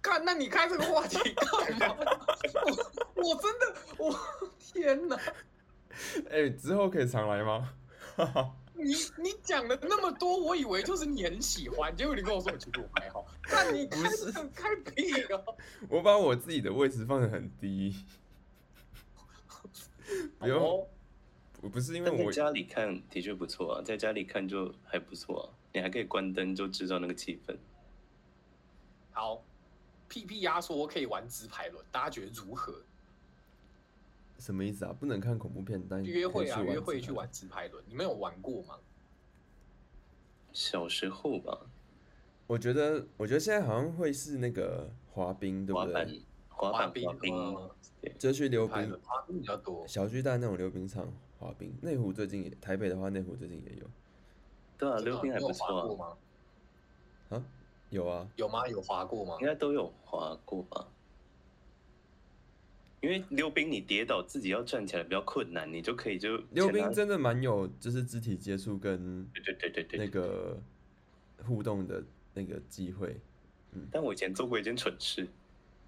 [0.00, 1.96] 看，那你开这个话题干嘛？
[3.14, 4.18] 我我真的，我
[4.58, 5.16] 天哪！
[6.30, 7.74] 哎、欸，之后可以常来吗？
[8.82, 13.26] 你你讲了那么多，我以为就是你很喜欢，结果你跟我说其实我还好。
[13.50, 14.00] 那你开
[14.54, 15.56] 开屁哦！
[15.88, 17.94] 我把我自己的位置放得很低，
[20.38, 20.60] 不用。
[20.60, 20.88] 我、
[21.62, 27.56] 哦、不是因为我在家里看的确不错啊，在家里看就还不错啊，你还可以关灯，就制造那个气氛。
[29.12, 29.42] 好。
[30.08, 32.84] 屁屁鸭说可以玩直排轮，大家觉得如何？
[34.42, 34.92] 什么意思啊？
[34.98, 38.76] 不能看恐怖片，但约会啊，约会去玩直排轮，你们有玩过吗？
[40.52, 41.56] 小时候吧。
[42.48, 46.20] 我觉得，我觉得现在好像会是那个滑冰，对不对？
[46.48, 47.70] 滑冰，滑冰，
[48.18, 49.86] 就去溜冰，滑冰比较多。
[49.86, 51.06] 小巨蛋那种溜冰场
[51.38, 53.86] 滑冰，内湖最近也，台北的话，内湖最近也有。
[54.76, 56.18] 对啊，溜冰还不错啊。
[57.36, 57.44] 啊？
[57.90, 58.66] 有啊，有吗？
[58.66, 59.36] 有滑过吗？
[59.40, 60.88] 应该都有滑过吧。
[63.02, 70.58] 因为溜冰你跌倒自己要站起来比较困难，你就可以就溜冰真的蛮有，就是肢体接触跟对对对对那个
[71.44, 73.14] 互动的那个机会。
[73.72, 75.28] 嗯，但我以前做过一件蠢事，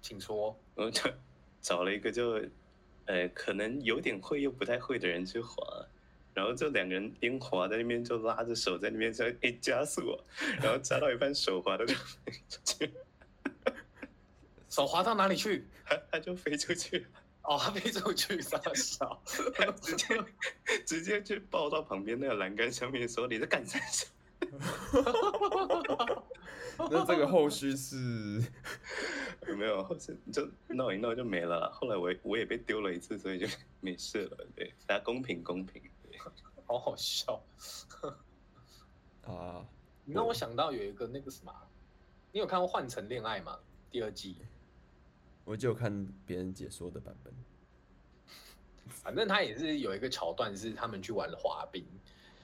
[0.01, 0.55] 请说。
[0.75, 1.09] 我就
[1.61, 2.39] 找了一个就
[3.05, 5.63] 呃可能有点会又不太会的人去滑。
[6.33, 10.19] 然后就两个人边滑在那边就拉着手在那边说：“哎，加速啊！”
[10.61, 12.91] 然后加到一半手滑的就出去，
[14.75, 15.65] 手滑到哪里去？
[15.85, 17.07] 他 他就飞出去。
[17.43, 19.23] 哦，他飞出去，傻笑。
[19.81, 20.25] 直接
[20.85, 23.79] 直接去抱到旁边那个栏杆上面说：“你在干啥？”
[26.77, 28.43] 那这个后续是
[29.47, 29.81] 有没有？
[29.81, 31.71] 后续就闹一闹就没了。
[31.71, 33.47] 后来我我也被丢了一次，所以就
[33.79, 34.45] 没事了。
[34.57, 35.81] 对，大家公平公平。
[36.67, 37.41] 好好笑，
[39.23, 39.63] 啊！
[40.03, 41.53] 你让我想到有一个那个什么，
[42.33, 43.57] 你有看过《换乘恋爱》吗？
[43.89, 44.35] 第二季？
[45.45, 47.33] 我就有看别人解说的版本。
[48.87, 51.85] 反正他也是有一个桥段，是他们去玩滑冰，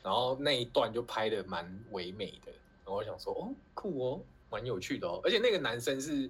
[0.03, 2.51] 然后那一段就拍得蛮唯美的。
[2.83, 5.19] 然后我想说，哦，酷哦，蛮有趣的哦。
[5.23, 6.29] 而且那个男生是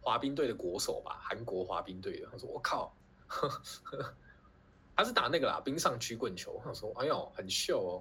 [0.00, 2.28] 滑冰队的国手吧，韩国滑冰队的。
[2.30, 2.94] 他说，我靠，
[4.96, 6.60] 他是打那个啦，冰上曲棍球。
[6.64, 7.92] 他说，哎呦，很秀哦。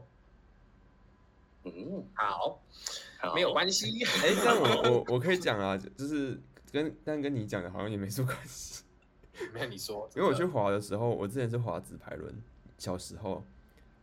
[1.66, 2.58] 嗯，好，
[3.20, 4.04] 好没有关系。
[4.06, 6.40] 哎、欸，但我我我可以讲啊，就是
[6.72, 8.84] 跟但跟你讲的好像也没什么关系。
[9.54, 12.44] 没有你说，因为我去滑的时候，我之前是滑直排轮，
[12.78, 13.46] 小时候，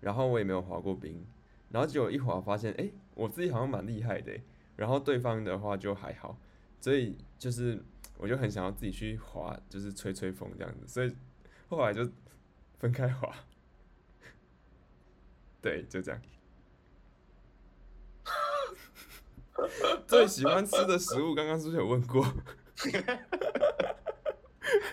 [0.01, 1.27] 然后我也没有滑过冰，
[1.71, 4.33] 然后结果一滑发现，哎、欸，我自己好像蛮厉害的，
[4.77, 6.39] 然后对方的话就还好，
[6.81, 7.83] 所以就是
[8.17, 11.15] 我就很想要自己去滑，就是吹吹风这样子，所以
[11.69, 12.09] 后来就
[12.79, 13.31] 分开滑，
[15.61, 16.19] 对，就这样。
[20.07, 22.23] 最喜欢吃的食物，刚刚是不是有问过？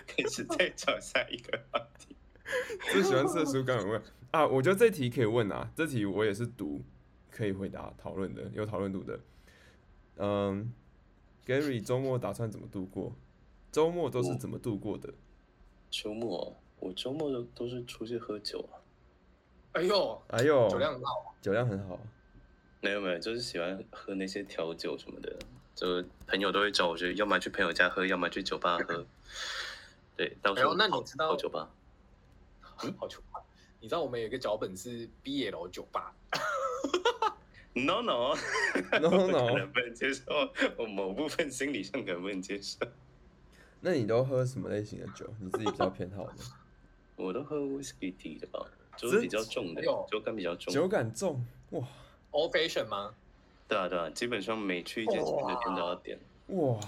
[0.06, 2.16] 开始再找下一个话题。
[2.92, 6.82] 最喜欢吃的食物，刚刚有问啊，我觉得这题可以问啊，这题我也是读
[7.30, 9.20] 可以回答讨论的，有讨论度的。
[10.16, 10.72] 嗯
[11.44, 13.14] ，Gary 周末打算怎么度过？
[13.72, 15.12] 周末都是怎么度过的？
[15.90, 18.78] 周末，我周末都都是出去喝酒啊。
[19.72, 21.98] 哎呦，哎呦，酒量很好，酒量很好。
[22.84, 25.34] 没有没有，就是喜欢喝那些调酒什么的，
[25.74, 29.06] 就朋友都会找我去，要么去朋友家喝，要么去酒吧喝。
[30.14, 31.70] 对，到时候、哎、那你知道酒吧？
[32.82, 33.40] 嗯，好酒吧。
[33.80, 36.14] 你知道我们有一个脚本是 BL 酒吧
[37.72, 38.34] ？No No
[39.00, 40.22] No No，可能不能接受，
[40.76, 42.86] 我某部分心理上可能不能接受。
[43.80, 45.26] 那你都喝什么类型的酒？
[45.40, 46.34] 你自己比较偏好的？
[47.16, 48.62] 我都喝 Whisky 底的吧，
[48.96, 50.72] 就是比较重的，酒感比较重。
[50.72, 51.88] 酒感重哇。
[52.50, 53.14] Fashion 吗？
[53.66, 56.18] 对啊对啊，基本上每去一间酒店都要点。
[56.48, 56.78] 哇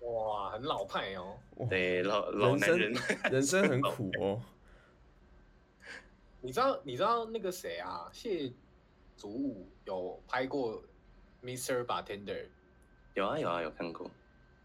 [0.00, 1.36] 哇，很老派哦。
[1.68, 4.40] 对，老老男人，人生，人生很苦哦。
[6.40, 8.08] 你知道你知道那个谁啊？
[8.12, 8.52] 谢
[9.16, 10.82] 祖武有拍过
[11.42, 11.84] Mr.
[11.84, 12.46] Bartender。
[13.14, 14.10] 有啊有啊有看过。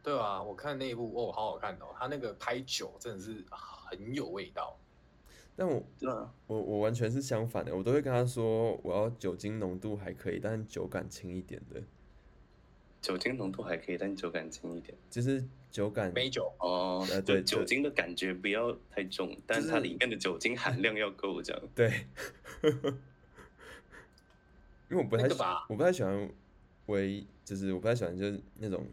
[0.03, 1.88] 对啊，我看那一部哦，好好看哦。
[1.97, 4.78] 他那个拍酒真的是很有味道。
[5.56, 5.84] 但我，
[6.47, 11.82] 我我完全是相反的，我都会跟他说，我要酒精浓度还可以，但酒感轻一点的。
[13.02, 16.14] 酒精浓度还可以，但酒感轻一点，就是酒感。
[16.14, 21.62] 美酒哦，呃，对，酒精的感觉不要太重，就是、但是它里面的酒精含量要够，这样。
[21.74, 22.06] 对。
[24.89, 25.24] 因为我不太，
[25.68, 26.30] 我不太喜欢，
[26.88, 28.86] 微，就是我不太喜欢，就是那种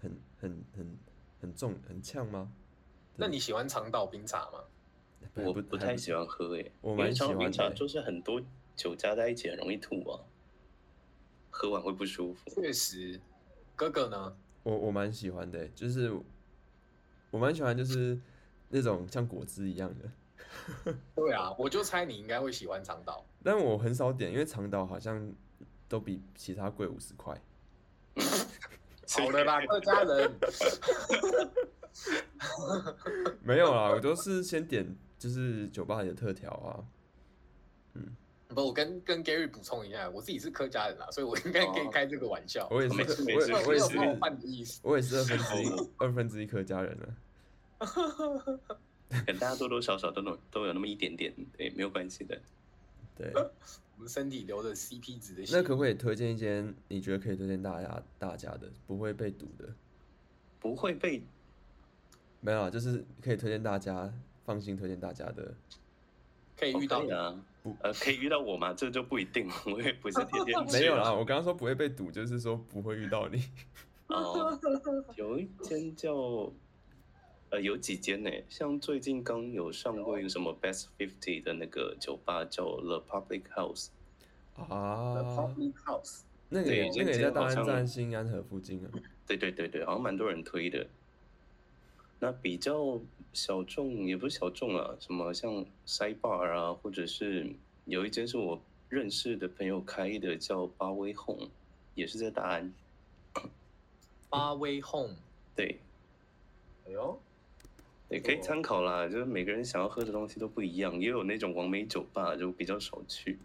[0.00, 0.10] 很
[0.40, 0.98] 很很
[1.40, 2.50] 很重很呛吗？
[3.16, 4.58] 那你喜欢长岛冰茶吗？
[5.34, 8.40] 我不太喜欢喝诶、欸，我蛮喜欢冰茶，就是很多
[8.76, 10.20] 酒加在一起很容易吐啊，
[11.50, 12.50] 喝完会不舒服。
[12.50, 13.20] 确实，
[13.76, 14.36] 哥哥呢？
[14.62, 16.12] 我我蛮喜欢的、欸，就是
[17.30, 18.18] 我蛮喜欢，就是
[18.68, 20.10] 那种像果汁一样的。
[21.14, 25.32] 对啊，我就猜你应该会喜欢长岛，但我很少点，因为长岛好像
[25.88, 27.40] 都比其他贵五十块。
[29.08, 30.32] 好的啦，客家人。
[33.42, 34.96] 没有啦，我都是先点。
[35.22, 36.82] 就是酒吧里的特调啊，
[37.94, 38.02] 嗯，
[38.48, 42.66] 不，我跟跟 Gary 补充一下，我自己是客家人啦，所以我应该可以开这个玩笑。
[42.72, 44.80] 我也是，我也是，我也是冒犯的意思。
[44.82, 47.16] 我也是二分之一，二分之一客家人了。
[49.24, 52.36] 跟大家多多少少都有都有那么一点点，对，没有关系的。
[53.16, 53.32] 对，
[53.96, 55.44] 我们身体留着 CP 值的。
[55.52, 59.72] 那可不可以推荐一间你觉得可以推荐大家大家的，不会被堵的？
[60.58, 61.22] 不会被？
[62.40, 64.12] 没有，就是可以推荐大家。
[64.44, 65.54] 放心推荐大家的，
[66.56, 68.72] 可以遇到的、啊，不呃，可以遇到我吗？
[68.74, 73.42] 这就不一定， 我也不是天天 没有啦，我刚刚说不会被堵，就是说不会遇到你。
[74.08, 74.58] 哦，
[75.16, 76.52] 有一间叫，
[77.50, 78.30] 呃，有几间呢？
[78.48, 83.88] 像最近刚有上过一个什么 Best Fifty 的那个酒吧，叫 The Public House。
[84.56, 86.20] 啊，The Public House，
[86.50, 88.90] 那个那个也在大安站新安河附近啊。
[89.26, 90.86] 对对对对，好像蛮多人推的。
[92.22, 93.00] 那比较
[93.32, 97.52] 小众也不是小众啊，什么像 Sidebar 啊，或者是
[97.84, 101.48] 有一间是我认识的朋友开的，叫八威 Home，
[101.96, 102.72] 也是在大安。
[104.30, 105.16] 八威 Home，
[105.56, 105.80] 对，
[106.86, 107.18] 哎呦，
[108.08, 109.08] 也可以参考啦。
[109.08, 113.36] 就是每个人想要喝的东西都不一样，也有那种完美酒吧，就比较少去。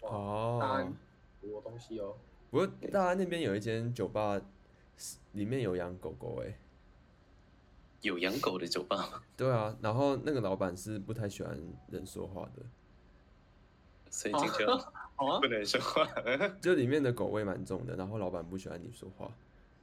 [0.00, 0.96] 哦，大安
[1.42, 2.16] 多东西哦。
[2.50, 4.40] 不过大安那边有一间酒吧，
[5.32, 6.54] 里面有养狗狗哎。
[8.02, 9.22] 有养狗的酒吧？
[9.36, 11.58] 对啊，然后那个老板是不太喜欢
[11.90, 12.62] 人说话的，
[14.10, 14.64] 所以进去
[15.16, 16.06] 不能说话。
[16.60, 19.30] 就里面的狗味蛮重的，然后老板不喜欢你说话，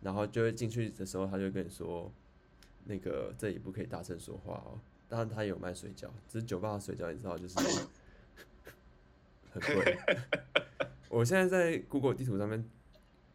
[0.01, 2.11] 然后就会进去的时候，他就跟你说，
[2.85, 4.79] 那个这里不可以大声说话哦。
[5.09, 7.57] 当然他也有卖水饺，只是酒吧的水饺你知道就是
[9.51, 9.97] 很贵。
[11.09, 12.69] 我现在在 Google 地图上面，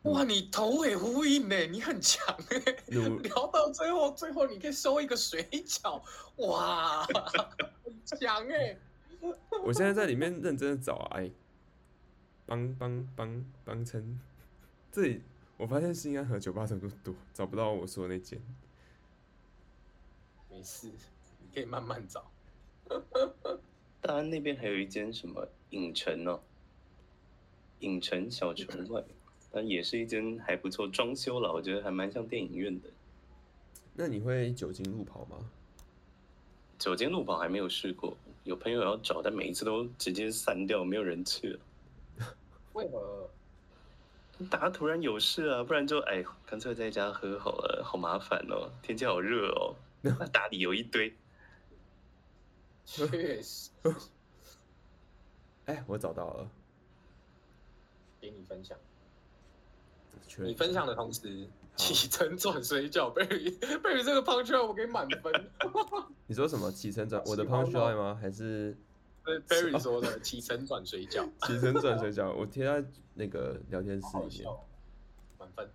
[0.03, 2.59] 哇，你头尾呼应呢，你很强哎。
[3.23, 6.03] 聊到最后，最后你可以收一个水饺，
[6.39, 8.77] 哇，很强哎。
[9.65, 11.31] 我现在在里面认真的找哎，
[12.45, 14.19] 帮帮帮帮衬，
[14.91, 15.23] 这里
[15.57, 18.41] 我发现新安和酒吧什么都多，找不到我说的那间。
[20.51, 22.31] 没事，你可以慢慢找。
[24.01, 26.41] 大安那边还有一间什么影城哦？
[27.79, 29.05] 影城小城外，
[29.53, 32.89] 但也是一间还不错，装修了，我觉得还蛮像电影院的。
[33.95, 35.37] 那你会酒精路跑吗？
[36.79, 41.61] 酒精路跑还没有试过，有朋友要找，但每一次都直接散掉，没有人去了。
[42.73, 43.29] 为何？
[44.51, 51.15] 大家突然有事啊，不然就哎，干脆在家喝好了，好麻烦哦，天气好热哦， 那打理由一堆。
[52.85, 53.71] 确实。
[55.67, 56.51] 哎，我找到了，
[58.21, 58.77] 给你分享。
[60.39, 61.47] 你分享的同时，
[61.77, 65.33] 起承转水饺，baby，baby 这个 punchline 我给满分。
[66.27, 66.71] 你说什么？
[66.73, 67.23] 起承转？
[67.27, 68.19] 我的 punchline 吗？
[68.21, 68.77] 还是？
[69.25, 71.29] 对，Barry 说的起承转水饺。
[71.47, 72.85] 起承转水饺，我贴在
[73.15, 74.53] 那个聊天室里面。
[75.39, 75.71] 满分。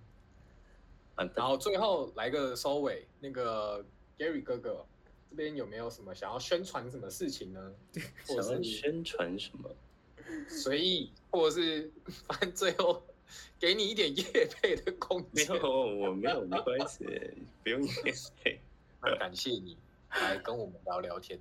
[1.33, 3.83] 然后最后来个收尾，那个
[4.17, 4.85] Gary 哥哥
[5.29, 7.71] 这边有没有什么想要宣传什么事情呢？
[8.25, 9.69] 想要宣传什么？
[10.49, 11.89] 随意，或者是
[12.27, 13.01] 反正最后
[13.59, 14.23] 给你一点业
[14.61, 15.47] 配的空间。
[15.51, 17.05] 没有，我没有，没关系，
[17.63, 18.13] 不用业
[18.43, 18.59] 配。
[19.01, 19.77] 那感谢你
[20.09, 21.39] 来跟我们聊聊天。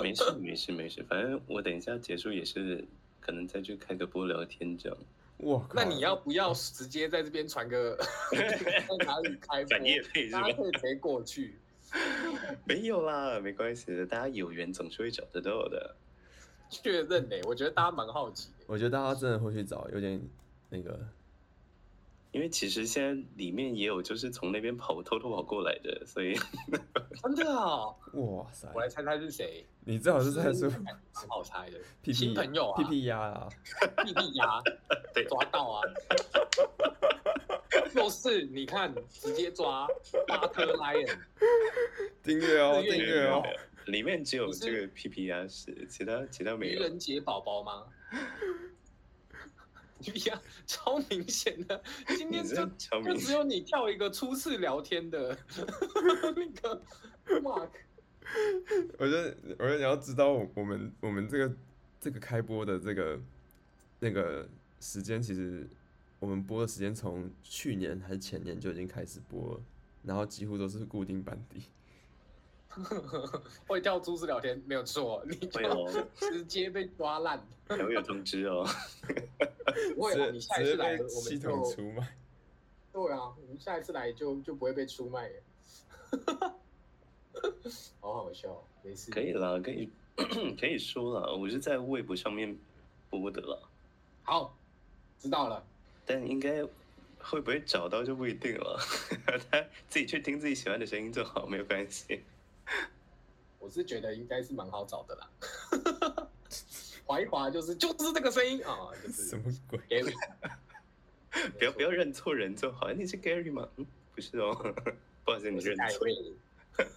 [0.00, 2.84] 没事没事没事，反正我等一下结束也是
[3.20, 4.98] 可能再去开个播聊天这样。
[5.38, 7.96] 哇，那你要不要直接在这边传个
[8.30, 9.78] 在哪里开播？
[9.86, 10.40] 业配是吧？
[10.42, 11.58] 大家可以直接过去。
[12.64, 15.96] 没有啦，没关系的，大家有缘总是会找得到的。
[16.70, 18.48] 确认呢，我觉得大家蛮好奇。
[18.66, 20.20] 我觉得大家真的会去找，有点
[20.68, 20.98] 那个。
[22.32, 26.34] 因为其实现在里面也有就是从那边跑偷偷跑过来的，所以
[27.22, 27.86] 真的啊！
[28.12, 28.68] 哇塞！
[28.74, 29.64] 我来猜猜是谁？
[29.86, 30.94] 你最好是猜出，蛮
[31.28, 31.78] 好猜的。
[32.02, 32.76] 屁屁新朋友啊！
[32.76, 33.48] 屁屁鸭啊！
[34.04, 34.60] 屁屁鸭，
[35.14, 35.80] 对，抓到啊！
[37.94, 39.88] 就是你看，直接抓
[40.28, 41.18] 巴特莱恩。
[42.22, 43.42] 订阅哦，订阅哦！
[43.86, 46.80] 里面只有这个屁屁鸭是，其他其他没有。
[46.80, 47.86] 愚人节宝宝吗？
[50.26, 51.82] 呀，超明显的，
[52.16, 52.66] 今天就
[53.02, 55.36] 就只有你跳一个初次聊天的
[56.36, 56.82] 那个
[57.40, 57.70] Mark。
[58.98, 61.56] 我觉得，我觉得你要知道，我们我们这个
[62.00, 63.20] 这个开播的这个
[64.00, 64.48] 那个
[64.80, 65.68] 时间，其实
[66.18, 69.60] 我们播的时间从去年还是前年就已经开始播了，
[70.02, 71.62] 然后几乎都是固定班底。
[73.66, 75.60] 会跳珠子聊天没有错，你就
[76.16, 77.42] 直接被抓烂。
[77.68, 78.64] 还会有通知哦。
[79.96, 82.16] 不会啊，你下一次来我们系统出卖。
[82.92, 85.30] 对啊，我们下一次来就就不会被出卖。
[88.00, 89.10] 好好笑，没事。
[89.10, 89.90] 可以啦，可以
[90.58, 92.56] 可以说了，我是在微博上面
[93.10, 93.68] 播的了。
[94.22, 94.56] 好，
[95.18, 95.64] 知道了。
[96.04, 96.64] 但应该
[97.18, 98.78] 会不会找到就不一定了。
[99.50, 102.22] 他自己去听自己喜欢的声音就好，没有关系。
[103.58, 106.28] 我是觉得应该是蛮好找的啦。
[107.04, 110.14] 滑一滑就是就是这个声音啊，就是什么鬼？Gary，
[111.58, 112.90] 不要不要认错人就好。
[112.92, 113.68] 你是 Gary 吗？
[113.76, 114.54] 嗯，不是哦，
[115.24, 116.06] 不好意思，你认错。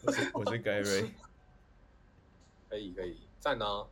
[0.04, 1.10] 我是我是 Gary。
[2.70, 3.88] 可以可以，赞哦！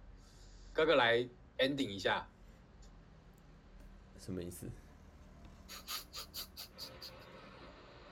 [0.74, 1.18] 哥哥来
[1.58, 2.28] ending 一下，
[4.20, 4.68] 什么意思？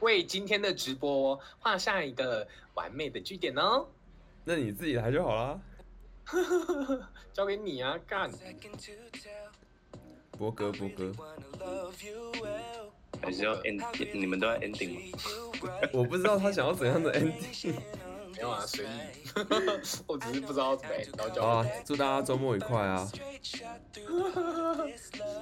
[0.02, 3.88] 为今天的直播画下一个完美的句点哦。
[4.44, 5.60] 那你自己来就好了。
[7.34, 8.32] 交给你啊，干！
[10.38, 11.14] 博哥，博哥，
[13.22, 14.10] 还是要 ending？
[14.14, 15.18] 你们都要 ending 吗？
[15.94, 17.76] 我不知道他想要怎样的 ending。
[18.36, 18.90] 没有啊，随意。
[20.08, 21.42] 我只是不知道怎么 ending。
[21.42, 23.10] 好啊，祝大家周末愉快啊！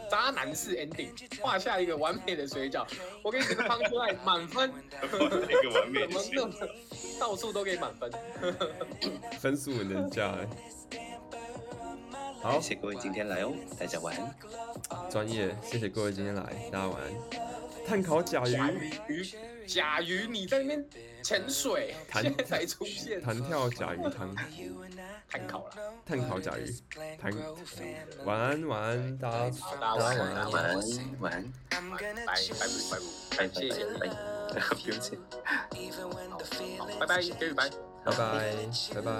[0.09, 1.09] 渣男式 ending，
[1.41, 2.85] 画下一个完美的水饺。
[3.23, 4.71] 我给你这个 punchline 满分。
[5.01, 5.07] 一
[5.67, 6.49] 个完美的水饺。
[7.19, 8.11] 到处都给满分。
[9.39, 10.47] 分数很佳哎。
[12.41, 15.09] 好，谢谢各位今天来哦，大家晚安。
[15.09, 17.11] 专业，谢谢各位今天来，大家晚安。
[17.87, 19.33] 碳烤甲鱼。
[19.67, 20.85] 甲鱼你在那边
[21.23, 24.35] 潜水，弹现在才出现，弹跳甲鱼汤，
[25.29, 25.71] 碳烤了，
[26.05, 26.73] 碳烤甲鱼，
[27.19, 27.33] 弹。
[28.25, 29.51] 晚安晚安，大家
[29.95, 30.17] 晚安。
[30.19, 30.75] 晚安，晚安，
[31.19, 32.97] 晚安，拜拜拜拜
[33.37, 33.47] 拜拜
[33.99, 34.09] 拜
[34.53, 35.17] 拜，不用谢。
[35.43, 37.69] 好，拜拜，给予拜。
[38.05, 38.17] 拜拜
[38.93, 39.11] 拜拜。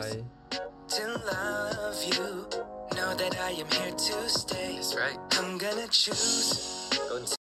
[0.89, 2.45] to love you.
[2.91, 4.75] Know that I am here to stay.
[4.75, 5.17] That's right.
[5.31, 7.39] I'm gonna choose